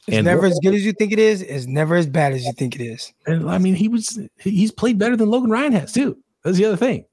It's 0.06 0.18
and 0.18 0.26
never 0.26 0.46
as 0.46 0.58
good 0.62 0.74
as 0.74 0.84
you 0.84 0.92
think 0.92 1.12
it 1.12 1.18
is. 1.18 1.40
It's 1.40 1.66
never 1.66 1.94
as 1.94 2.06
bad 2.06 2.32
as 2.32 2.44
you 2.44 2.52
think 2.52 2.74
it 2.74 2.82
is. 2.82 3.12
And 3.26 3.48
I 3.48 3.58
mean, 3.58 3.74
he 3.74 3.88
was 3.88 4.18
he's 4.38 4.70
played 4.70 4.98
better 4.98 5.16
than 5.16 5.30
Logan 5.30 5.50
Ryan 5.50 5.72
has 5.72 5.92
too. 5.92 6.18
That's 6.42 6.58
the 6.58 6.66
other 6.66 6.76
thing. 6.76 7.06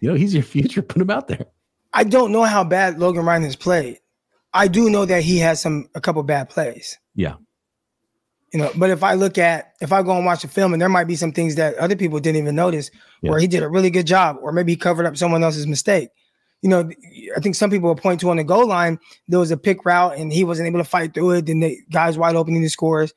You 0.00 0.10
know, 0.10 0.14
he's 0.14 0.34
your 0.34 0.42
future. 0.56 0.82
Put 0.82 1.02
him 1.02 1.10
out 1.10 1.26
there. 1.26 1.46
I 1.92 2.04
don't 2.04 2.32
know 2.32 2.44
how 2.44 2.64
bad 2.64 2.98
Logan 2.98 3.24
Ryan 3.24 3.42
has 3.42 3.56
played. 3.56 3.98
I 4.54 4.68
do 4.68 4.88
know 4.88 5.04
that 5.04 5.22
he 5.22 5.38
has 5.38 5.60
some 5.60 5.88
a 5.94 6.00
couple 6.00 6.22
bad 6.22 6.48
plays. 6.48 6.98
Yeah. 7.14 7.34
You 8.52 8.60
know, 8.60 8.70
but 8.76 8.90
if 8.90 9.02
I 9.02 9.14
look 9.14 9.38
at 9.38 9.72
if 9.80 9.92
I 9.92 10.02
go 10.02 10.14
and 10.14 10.26
watch 10.26 10.42
the 10.42 10.48
film 10.48 10.74
and 10.74 10.80
there 10.80 10.88
might 10.88 11.08
be 11.08 11.16
some 11.16 11.32
things 11.32 11.56
that 11.56 11.74
other 11.76 11.96
people 11.96 12.20
didn't 12.20 12.36
even 12.36 12.54
notice 12.54 12.90
yeah. 13.22 13.30
where 13.30 13.40
he 13.40 13.48
did 13.48 13.62
a 13.62 13.68
really 13.68 13.90
good 13.90 14.06
job, 14.06 14.36
or 14.42 14.52
maybe 14.52 14.72
he 14.72 14.76
covered 14.76 15.06
up 15.06 15.16
someone 15.16 15.42
else's 15.42 15.66
mistake 15.66 16.10
you 16.62 16.68
know, 16.68 16.88
I 17.36 17.40
think 17.40 17.56
some 17.56 17.70
people 17.70 17.88
will 17.88 17.96
point 17.96 18.20
to 18.20 18.30
on 18.30 18.36
the 18.36 18.44
goal 18.44 18.66
line, 18.66 18.98
there 19.28 19.40
was 19.40 19.50
a 19.50 19.56
pick 19.56 19.84
route 19.84 20.16
and 20.16 20.32
he 20.32 20.44
wasn't 20.44 20.68
able 20.68 20.78
to 20.78 20.84
fight 20.84 21.12
through 21.12 21.32
it. 21.32 21.46
Then 21.46 21.60
the 21.60 21.76
guys 21.90 22.16
wide 22.16 22.36
open 22.36 22.54
in 22.54 22.62
the 22.62 22.68
scores. 22.68 23.12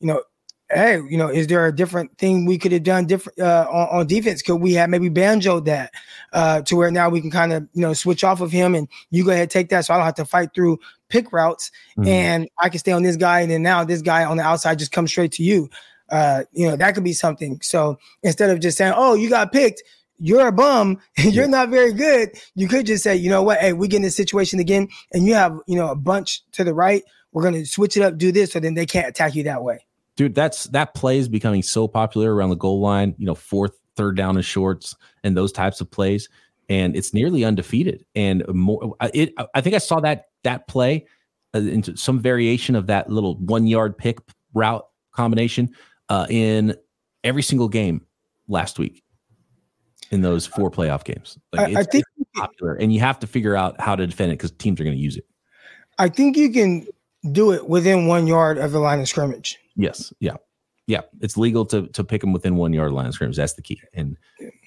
You 0.00 0.08
know, 0.08 0.22
hey, 0.70 1.00
you 1.08 1.16
know, 1.16 1.28
is 1.28 1.46
there 1.46 1.66
a 1.66 1.74
different 1.74 2.16
thing 2.18 2.44
we 2.44 2.58
could 2.58 2.72
have 2.72 2.82
done 2.82 3.06
different 3.06 3.38
uh, 3.38 3.66
on, 3.70 4.00
on, 4.00 4.06
defense? 4.06 4.42
Could 4.42 4.56
we 4.56 4.74
have 4.74 4.90
maybe 4.90 5.08
banjoed 5.08 5.64
that 5.64 5.92
uh, 6.34 6.62
to 6.62 6.76
where 6.76 6.90
now 6.90 7.08
we 7.08 7.20
can 7.20 7.30
kind 7.30 7.52
of, 7.52 7.66
you 7.72 7.80
know, 7.80 7.94
switch 7.94 8.24
off 8.24 8.40
of 8.40 8.52
him 8.52 8.74
and 8.74 8.88
you 9.10 9.24
go 9.24 9.30
ahead 9.30 9.50
take 9.50 9.70
that 9.70 9.86
so 9.86 9.94
I 9.94 9.96
don't 9.96 10.06
have 10.06 10.14
to 10.16 10.24
fight 10.26 10.50
through 10.54 10.78
pick 11.08 11.32
routes 11.32 11.70
mm-hmm. 11.98 12.08
and 12.08 12.48
I 12.58 12.68
can 12.68 12.78
stay 12.78 12.92
on 12.92 13.02
this 13.02 13.16
guy 13.16 13.40
and 13.40 13.50
then 13.50 13.62
now 13.62 13.84
this 13.84 14.02
guy 14.02 14.24
on 14.24 14.36
the 14.36 14.42
outside 14.42 14.78
just 14.78 14.92
comes 14.92 15.10
straight 15.10 15.32
to 15.32 15.42
you. 15.42 15.70
Uh, 16.10 16.44
you 16.52 16.68
know, 16.68 16.76
that 16.76 16.94
could 16.94 17.04
be 17.04 17.14
something. 17.14 17.58
So 17.62 17.98
instead 18.22 18.50
of 18.50 18.60
just 18.60 18.76
saying, 18.76 18.92
oh, 18.94 19.14
you 19.14 19.30
got 19.30 19.50
picked, 19.50 19.82
you're 20.22 20.46
a 20.46 20.52
bum 20.52 21.00
and 21.18 21.34
you're 21.34 21.48
not 21.48 21.68
very 21.68 21.92
good, 21.92 22.30
you 22.54 22.68
could 22.68 22.86
just 22.86 23.02
say, 23.02 23.16
you 23.16 23.28
know 23.28 23.42
what, 23.42 23.58
hey, 23.58 23.72
we 23.72 23.88
get 23.88 23.96
in 23.96 24.02
this 24.02 24.16
situation 24.16 24.60
again, 24.60 24.88
and 25.12 25.26
you 25.26 25.34
have, 25.34 25.58
you 25.66 25.76
know, 25.76 25.88
a 25.88 25.96
bunch 25.96 26.42
to 26.52 26.64
the 26.64 26.72
right. 26.72 27.02
We're 27.32 27.42
gonna 27.42 27.66
switch 27.66 27.96
it 27.96 28.02
up, 28.02 28.16
do 28.16 28.30
this, 28.30 28.52
so 28.52 28.60
then 28.60 28.74
they 28.74 28.86
can't 28.86 29.08
attack 29.08 29.34
you 29.34 29.42
that 29.44 29.62
way. 29.62 29.84
Dude, 30.16 30.34
that's 30.34 30.64
that 30.64 30.94
play 30.94 31.18
is 31.18 31.28
becoming 31.28 31.62
so 31.62 31.88
popular 31.88 32.34
around 32.34 32.50
the 32.50 32.56
goal 32.56 32.80
line, 32.80 33.14
you 33.18 33.26
know, 33.26 33.34
fourth, 33.34 33.72
third 33.96 34.16
down 34.16 34.36
and 34.36 34.44
shorts, 34.44 34.94
and 35.24 35.36
those 35.36 35.50
types 35.50 35.80
of 35.80 35.90
plays. 35.90 36.28
And 36.68 36.96
it's 36.96 37.12
nearly 37.12 37.44
undefeated. 37.44 38.04
And 38.14 38.46
more, 38.48 38.94
it, 39.12 39.34
I 39.54 39.60
think 39.60 39.74
I 39.74 39.78
saw 39.78 40.00
that 40.00 40.26
that 40.44 40.68
play 40.68 41.06
uh, 41.54 41.58
into 41.58 41.96
some 41.96 42.20
variation 42.20 42.76
of 42.76 42.86
that 42.86 43.10
little 43.10 43.36
one 43.36 43.66
yard 43.66 43.98
pick 43.98 44.18
route 44.54 44.86
combination 45.12 45.74
uh, 46.08 46.26
in 46.30 46.76
every 47.24 47.42
single 47.42 47.68
game 47.68 48.06
last 48.46 48.78
week 48.78 49.02
in 50.12 50.20
those 50.20 50.46
four 50.46 50.70
playoff 50.70 51.04
games. 51.04 51.38
Like 51.52 51.74
I, 51.74 51.80
I 51.80 51.82
think 51.82 52.04
popular, 52.36 52.74
and 52.74 52.92
you 52.92 53.00
have 53.00 53.18
to 53.20 53.26
figure 53.26 53.56
out 53.56 53.80
how 53.80 53.96
to 53.96 54.06
defend 54.06 54.30
it 54.30 54.34
because 54.36 54.52
teams 54.52 54.80
are 54.80 54.84
going 54.84 54.96
to 54.96 55.02
use 55.02 55.16
it. 55.16 55.24
I 55.98 56.08
think 56.08 56.36
you 56.36 56.50
can 56.50 56.86
do 57.32 57.52
it 57.52 57.68
within 57.68 58.06
one 58.06 58.26
yard 58.26 58.58
of 58.58 58.72
the 58.72 58.78
line 58.78 59.00
of 59.00 59.08
scrimmage. 59.08 59.58
Yes. 59.74 60.12
Yeah. 60.20 60.36
Yeah. 60.86 61.00
It's 61.20 61.36
legal 61.36 61.64
to 61.66 61.86
to 61.88 62.04
pick 62.04 62.20
them 62.20 62.32
within 62.32 62.56
one 62.56 62.72
yard 62.72 62.92
line 62.92 63.06
of 63.06 63.14
scrimmage. 63.14 63.36
That's 63.36 63.54
the 63.54 63.62
key, 63.62 63.80
and 63.94 64.16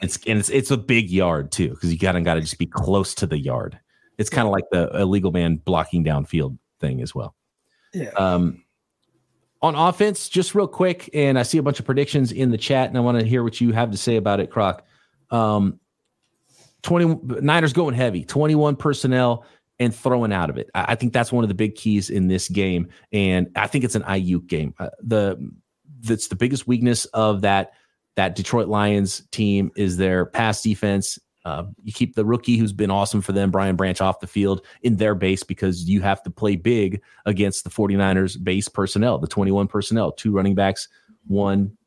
it's 0.02 0.18
and 0.26 0.40
it's 0.40 0.50
it's 0.50 0.72
a 0.72 0.78
big 0.78 1.10
yard 1.10 1.52
too 1.52 1.70
because 1.70 1.92
you 1.92 2.00
gotta 2.00 2.22
gotta 2.22 2.42
just 2.42 2.58
be 2.58 2.66
close 2.66 3.14
to 3.16 3.28
the 3.28 3.38
yard. 3.38 3.80
It's 4.18 4.30
kind 4.30 4.48
of 4.48 4.52
like 4.52 4.64
the 4.72 4.90
illegal 5.00 5.32
man 5.32 5.58
blocking 5.58 6.04
downfield 6.04 6.58
thing 6.80 7.02
as 7.02 7.14
well. 7.14 7.36
Yeah. 7.94 8.12
Um, 8.12 8.64
on 9.62 9.76
offense, 9.76 10.30
just 10.30 10.56
real 10.56 10.68
quick, 10.68 11.10
and 11.14 11.38
I 11.38 11.44
see 11.44 11.58
a 11.58 11.64
bunch 11.64 11.80
of 11.80 11.86
predictions 11.86 12.32
in 12.32 12.52
the 12.52 12.58
chat, 12.58 12.88
and 12.88 12.98
I 12.98 13.02
want 13.02 13.20
to 13.20 13.26
hear 13.26 13.44
what 13.44 13.60
you 13.60 13.72
have 13.74 13.92
to 13.92 13.98
say 13.98 14.16
about 14.16 14.40
it, 14.40 14.52
Croc. 14.52 14.86
Um, 15.32 15.80
20 16.84 17.42
Niners 17.42 17.74
going 17.74 17.96
heavy, 17.96 18.24
21 18.24 18.76
personnel 18.76 19.46
and 19.80 19.94
throwing 19.94 20.32
out 20.32 20.50
of 20.50 20.58
it. 20.58 20.70
I, 20.76 20.86
I, 20.90 20.96
think 20.96 21.14
that's 21.14 21.32
one 21.32 21.44
of 21.44 21.48
the 21.48 21.56
big 21.56 21.76
keys 21.76 22.10
in 22.10 22.28
this 22.28 22.48
game. 22.48 22.90
And 23.12 23.50
I 23.56 23.68
think 23.68 23.84
it's 23.84 23.96
an 23.96 24.04
Aiyuk 24.04 24.48
game. 24.48 24.74
Uh, 24.80 24.90
the 25.02 25.52
that's 26.02 26.28
the 26.28 26.36
biggest 26.36 26.68
weakness 26.68 27.06
of 27.06 27.42
that 27.42 27.74
that 28.16 28.36
Detroit 28.36 28.68
Lions 28.68 29.24
team 29.32 29.72
is 29.76 29.98
their 29.98 30.26
pass 30.26 30.62
defense. 30.62 31.20
Uh, 31.44 31.66
you 31.84 31.92
keep 31.92 32.16
the 32.16 32.26
rookie 32.26 32.58
who's 32.58 32.74
been 32.74 32.90
awesome 32.90 33.22
for 33.22 33.32
them, 33.34 33.52
Brian 33.52 33.76
Branch, 33.76 34.00
off 34.02 34.20
the 34.20 34.28
field 34.28 34.66
in 34.82 34.96
their 34.96 35.14
base 35.14 35.44
because 35.44 35.88
you 35.88 36.02
have 36.02 36.24
to 36.24 36.32
play 36.32 36.56
big 36.56 37.02
against 37.26 37.64
the 37.64 37.70
49ers 37.70 38.42
base 38.44 38.68
personnel, 38.68 39.20
the 39.20 39.28
21 39.28 39.68
personnel, 39.68 40.12
two 40.12 40.32
running 40.32 40.56
backs, 40.56 40.88
one 41.28 41.78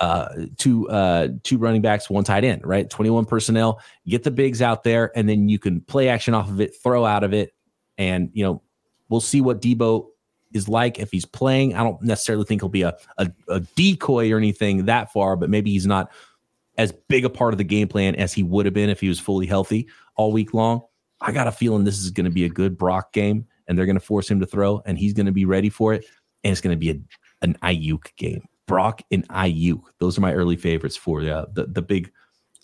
uh, 0.00 0.28
two 0.56 0.88
uh, 0.88 1.28
two 1.42 1.58
running 1.58 1.82
backs, 1.82 2.10
one 2.10 2.24
tight 2.24 2.44
end, 2.44 2.62
right? 2.64 2.88
21 2.88 3.24
personnel. 3.24 3.80
Get 4.06 4.22
the 4.22 4.30
bigs 4.30 4.62
out 4.62 4.84
there, 4.84 5.12
and 5.16 5.28
then 5.28 5.48
you 5.48 5.58
can 5.58 5.80
play 5.80 6.08
action 6.08 6.34
off 6.34 6.48
of 6.48 6.60
it, 6.60 6.74
throw 6.82 7.04
out 7.04 7.24
of 7.24 7.32
it, 7.32 7.54
and 7.96 8.30
you 8.32 8.44
know 8.44 8.62
we'll 9.08 9.20
see 9.20 9.40
what 9.40 9.60
Deebo 9.60 10.06
is 10.52 10.68
like 10.68 10.98
if 10.98 11.10
he's 11.10 11.24
playing. 11.24 11.74
I 11.74 11.82
don't 11.82 12.00
necessarily 12.02 12.44
think 12.44 12.62
he'll 12.62 12.68
be 12.68 12.82
a, 12.82 12.96
a, 13.18 13.30
a 13.48 13.60
decoy 13.60 14.30
or 14.32 14.38
anything 14.38 14.86
that 14.86 15.12
far, 15.12 15.36
but 15.36 15.50
maybe 15.50 15.70
he's 15.70 15.86
not 15.86 16.10
as 16.76 16.92
big 17.08 17.24
a 17.24 17.30
part 17.30 17.52
of 17.52 17.58
the 17.58 17.64
game 17.64 17.88
plan 17.88 18.14
as 18.14 18.32
he 18.32 18.42
would 18.42 18.64
have 18.64 18.74
been 18.74 18.88
if 18.88 19.00
he 19.00 19.08
was 19.08 19.18
fully 19.18 19.46
healthy 19.46 19.88
all 20.16 20.32
week 20.32 20.54
long. 20.54 20.80
I 21.20 21.32
got 21.32 21.48
a 21.48 21.52
feeling 21.52 21.84
this 21.84 21.98
is 21.98 22.10
going 22.10 22.24
to 22.24 22.30
be 22.30 22.44
a 22.44 22.48
good 22.48 22.78
Brock 22.78 23.12
game, 23.12 23.46
and 23.66 23.76
they're 23.76 23.86
going 23.86 23.98
to 23.98 24.00
force 24.00 24.30
him 24.30 24.40
to 24.40 24.46
throw, 24.46 24.80
and 24.86 24.96
he's 24.96 25.12
going 25.12 25.26
to 25.26 25.32
be 25.32 25.44
ready 25.44 25.68
for 25.68 25.92
it, 25.92 26.04
and 26.44 26.52
it's 26.52 26.60
going 26.60 26.74
to 26.74 26.78
be 26.78 26.90
a, 26.90 27.00
an 27.42 27.54
Aiyuk 27.62 28.14
game. 28.16 28.46
Brock 28.68 29.02
and 29.10 29.26
Aiyuk. 29.30 29.82
Those 29.98 30.16
are 30.16 30.20
my 30.20 30.32
early 30.32 30.56
favorites 30.56 30.96
for 30.96 31.22
uh, 31.22 31.46
the, 31.52 31.66
the 31.66 31.82
big 31.82 32.12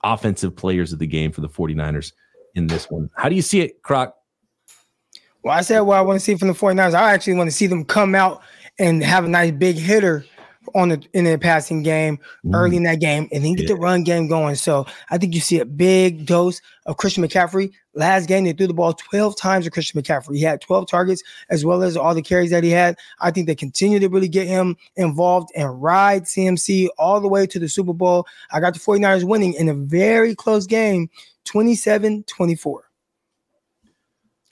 offensive 0.05 0.55
players 0.55 0.93
of 0.93 1.01
the 1.01 1.07
game 1.07 1.33
for 1.33 1.41
the 1.41 1.49
49ers 1.49 2.13
in 2.55 2.69
this 2.69 2.89
one. 2.89 3.11
How 3.17 3.29
do 3.29 3.35
you 3.35 3.43
see 3.43 3.61
it, 3.63 3.83
Croc? 3.83 4.15
Well, 5.43 5.57
I 5.57 5.63
said 5.63 5.81
what 5.81 5.99
I 5.99 6.03
want 6.03 6.21
to 6.21 6.25
see 6.25 6.37
from 6.37 6.49
the 6.49 6.55
49ers. 6.55 6.95
I 6.95 7.13
actually 7.13 7.35
want 7.35 7.51
to 7.51 7.57
see 7.57 7.67
them 7.67 7.85
come 7.85 8.15
out 8.15 8.43
and 8.79 9.03
have 9.03 9.25
a 9.25 9.29
nice 9.29 9.51
big 9.51 9.77
hitter 9.77 10.25
on 10.75 10.91
the 10.91 11.03
in 11.13 11.25
the 11.25 11.39
passing 11.39 11.83
game 11.83 12.19
mm. 12.45 12.55
early 12.55 12.77
in 12.77 12.83
that 12.85 13.01
game 13.01 13.29
and 13.33 13.45
then 13.45 13.55
get 13.55 13.69
yeah. 13.69 13.75
the 13.75 13.81
run 13.81 14.05
game 14.05 14.29
going. 14.29 14.55
So 14.57 14.87
I 15.11 15.19
think 15.19 15.35
you 15.35 15.41
see 15.41 15.61
a 15.61 15.65
big 15.65 16.27
dose 16.27 16.61
of 16.87 16.97
Christian 16.97 17.25
McCaffrey. 17.25 17.73
Last 17.95 18.27
game, 18.27 18.45
they 18.45 18.53
threw 18.53 18.67
the 18.67 18.75
ball 18.75 18.93
12 18.93 19.37
times 19.37 19.65
to 19.65 19.71
Christian 19.71 20.01
McCaffrey. 20.01 20.37
He 20.37 20.43
had 20.43 20.61
12 20.61 20.89
targets 20.89 21.23
as 21.51 21.65
well 21.65 21.83
as 21.83 21.97
all 21.97 22.15
the 22.15 22.23
carries 22.23 22.51
that 22.51 22.65
he 22.65 22.71
had. 22.71 22.97
I 23.21 23.31
think 23.31 23.47
they 23.47 23.55
continue 23.55 24.01
to 24.01 24.09
really 24.09 24.29
get 24.29 24.47
him 24.47 24.77
involved 24.97 25.51
and 25.55 25.81
ride 25.83 26.25
CMC 26.25 26.89
all 26.99 27.21
the 27.21 27.29
way 27.29 27.47
to 27.47 27.59
the 27.59 27.69
Super 27.69 27.93
Bowl. 27.93 28.27
I 28.51 28.61
got 28.61 28.75
the 28.75 28.81
49ers 28.81 29.25
winning 29.25 29.55
in 29.55 29.69
a 29.69 29.75
very 29.75 30.35
close 30.35 30.67
game, 30.67 31.09
27 31.45 32.25
24. 32.25 32.85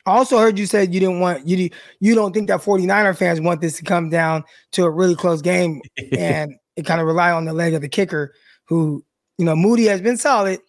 I 0.05 0.13
also 0.13 0.39
heard 0.39 0.59
you 0.59 0.67
said 0.67 0.93
you 0.93 1.01
didn't 1.01 1.21
want 1.21 1.47
you 1.47 1.71
you 2.01 2.15
don't 2.15 2.33
think 2.33 2.49
that 2.49 2.61
49er 2.61 3.17
fans 3.17 3.41
want 3.41 3.61
this 3.61 3.77
to 3.77 3.85
come 3.85 4.11
down 4.11 4.45
to 4.73 4.85
a 4.85 4.91
really 4.91 5.15
close 5.15 5.43
game 5.43 5.81
and 6.19 6.55
it 6.77 6.87
kind 6.87 7.01
of 7.01 7.07
rely 7.07 7.31
on 7.31 7.45
the 7.45 7.53
leg 7.53 7.75
of 7.75 7.83
the 7.83 7.89
kicker 7.89 8.35
who 8.65 9.05
you 9.39 9.45
know 9.45 9.55
Moody 9.55 9.85
has 9.85 10.01
been 10.01 10.17
solid 10.17 10.61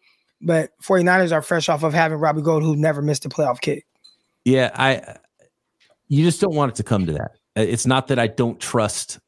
but 0.43 0.71
49ers 0.83 1.31
are 1.31 1.41
fresh 1.41 1.69
off 1.69 1.83
of 1.83 1.93
having 1.93 2.19
Robbie 2.19 2.41
Gould 2.41 2.63
who 2.63 2.75
never 2.75 3.01
missed 3.01 3.25
a 3.25 3.29
playoff 3.29 3.61
kick. 3.61 3.85
Yeah, 4.45 4.71
I 4.75 5.17
you 6.07 6.23
just 6.23 6.41
don't 6.41 6.53
want 6.53 6.71
it 6.71 6.75
to 6.75 6.83
come 6.83 7.05
to 7.05 7.13
that. 7.13 7.31
It's 7.55 7.85
not 7.85 8.07
that 8.07 8.19
I 8.19 8.27
don't 8.27 8.59
trust 8.59 9.19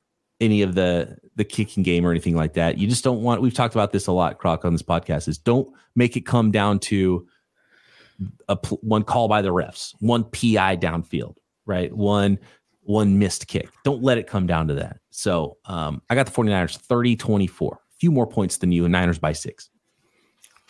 any 0.41 0.61
of 0.61 0.75
the 0.75 1.17
the 1.35 1.45
kicking 1.45 1.83
game 1.83 2.05
or 2.05 2.11
anything 2.11 2.35
like 2.35 2.53
that. 2.53 2.77
You 2.77 2.87
just 2.87 3.03
don't 3.03 3.21
want 3.21 3.41
we've 3.41 3.53
talked 3.53 3.75
about 3.75 3.91
this 3.91 4.07
a 4.07 4.11
lot 4.11 4.37
Croc 4.37 4.65
on 4.65 4.73
this 4.73 4.83
podcast 4.83 5.27
is 5.27 5.37
don't 5.37 5.67
make 5.95 6.17
it 6.17 6.25
come 6.25 6.51
down 6.51 6.79
to 6.79 7.25
a 8.47 8.57
one 8.81 9.03
call 9.03 9.27
by 9.27 9.41
the 9.41 9.49
refs, 9.49 9.93
one 9.99 10.23
PI 10.23 10.77
downfield, 10.77 11.35
right? 11.65 11.91
One 11.95 12.39
one 12.81 13.17
missed 13.17 13.47
kick. 13.47 13.69
Don't 13.83 14.03
let 14.03 14.17
it 14.17 14.27
come 14.27 14.45
down 14.45 14.67
to 14.67 14.75
that. 14.75 14.97
So 15.09 15.57
um, 15.65 16.01
I 16.09 16.15
got 16.15 16.27
the 16.27 16.31
49ers 16.31 16.77
30 16.77 17.15
24, 17.15 17.73
a 17.73 17.77
few 17.99 18.11
more 18.11 18.27
points 18.27 18.57
than 18.57 18.71
you, 18.71 18.85
and 18.85 18.91
Niners 18.91 19.19
by 19.19 19.33
six. 19.33 19.69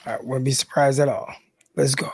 I 0.06 0.18
wouldn't 0.22 0.46
be 0.46 0.52
surprised 0.52 1.00
at 1.00 1.10
all. 1.10 1.28
Let's 1.76 1.96
go. 1.96 2.10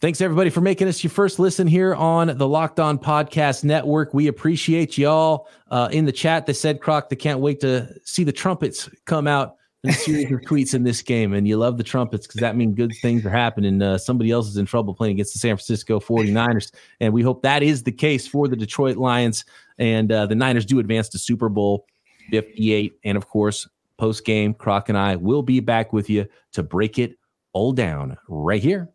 Thanks 0.00 0.20
everybody 0.20 0.50
for 0.50 0.60
making 0.60 0.88
us 0.88 1.04
your 1.04 1.12
first 1.12 1.38
listen 1.38 1.68
here 1.68 1.94
on 1.94 2.36
the 2.36 2.48
Locked 2.48 2.80
On 2.80 2.98
Podcast 2.98 3.62
Network. 3.62 4.12
We 4.12 4.26
appreciate 4.26 4.98
y'all 4.98 5.46
uh, 5.70 5.90
in 5.92 6.06
the 6.06 6.12
chat. 6.12 6.46
They 6.46 6.54
said, 6.54 6.80
Croc, 6.80 7.08
they 7.08 7.14
can't 7.14 7.38
wait 7.38 7.60
to 7.60 7.88
see 8.04 8.24
the 8.24 8.32
trumpets 8.32 8.90
come 9.04 9.28
out 9.28 9.58
and 9.84 9.94
series 9.94 10.30
of 10.30 10.40
tweets 10.40 10.74
in 10.74 10.84
this 10.84 11.02
game. 11.02 11.32
And 11.32 11.46
you 11.46 11.56
love 11.56 11.78
the 11.78 11.84
trumpets 11.84 12.26
because 12.26 12.40
that 12.40 12.56
means 12.56 12.76
good 12.76 12.92
things 13.02 13.24
are 13.26 13.30
happening. 13.30 13.80
Uh, 13.82 13.98
somebody 13.98 14.30
else 14.30 14.48
is 14.48 14.56
in 14.56 14.66
trouble 14.66 14.94
playing 14.94 15.12
against 15.12 15.32
the 15.32 15.38
San 15.38 15.56
Francisco 15.56 16.00
49ers. 16.00 16.72
And 17.00 17.12
we 17.12 17.22
hope 17.22 17.42
that 17.42 17.62
is 17.62 17.82
the 17.82 17.92
case 17.92 18.26
for 18.26 18.48
the 18.48 18.56
Detroit 18.56 18.96
Lions. 18.96 19.44
And 19.78 20.12
uh, 20.12 20.26
the 20.26 20.34
Niners 20.34 20.66
do 20.66 20.78
advance 20.78 21.08
to 21.10 21.18
Super 21.18 21.48
Bowl 21.48 21.86
58. 22.30 22.94
And 23.04 23.16
of 23.16 23.28
course, 23.28 23.68
post 23.98 24.24
game, 24.24 24.54
Croc 24.54 24.88
and 24.88 24.98
I 24.98 25.16
will 25.16 25.42
be 25.42 25.60
back 25.60 25.92
with 25.92 26.08
you 26.08 26.26
to 26.52 26.62
break 26.62 26.98
it 26.98 27.16
all 27.52 27.72
down 27.72 28.16
right 28.28 28.62
here 28.62 28.88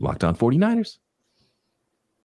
Locked 0.00 0.24
On 0.24 0.34
49ers. 0.34 0.98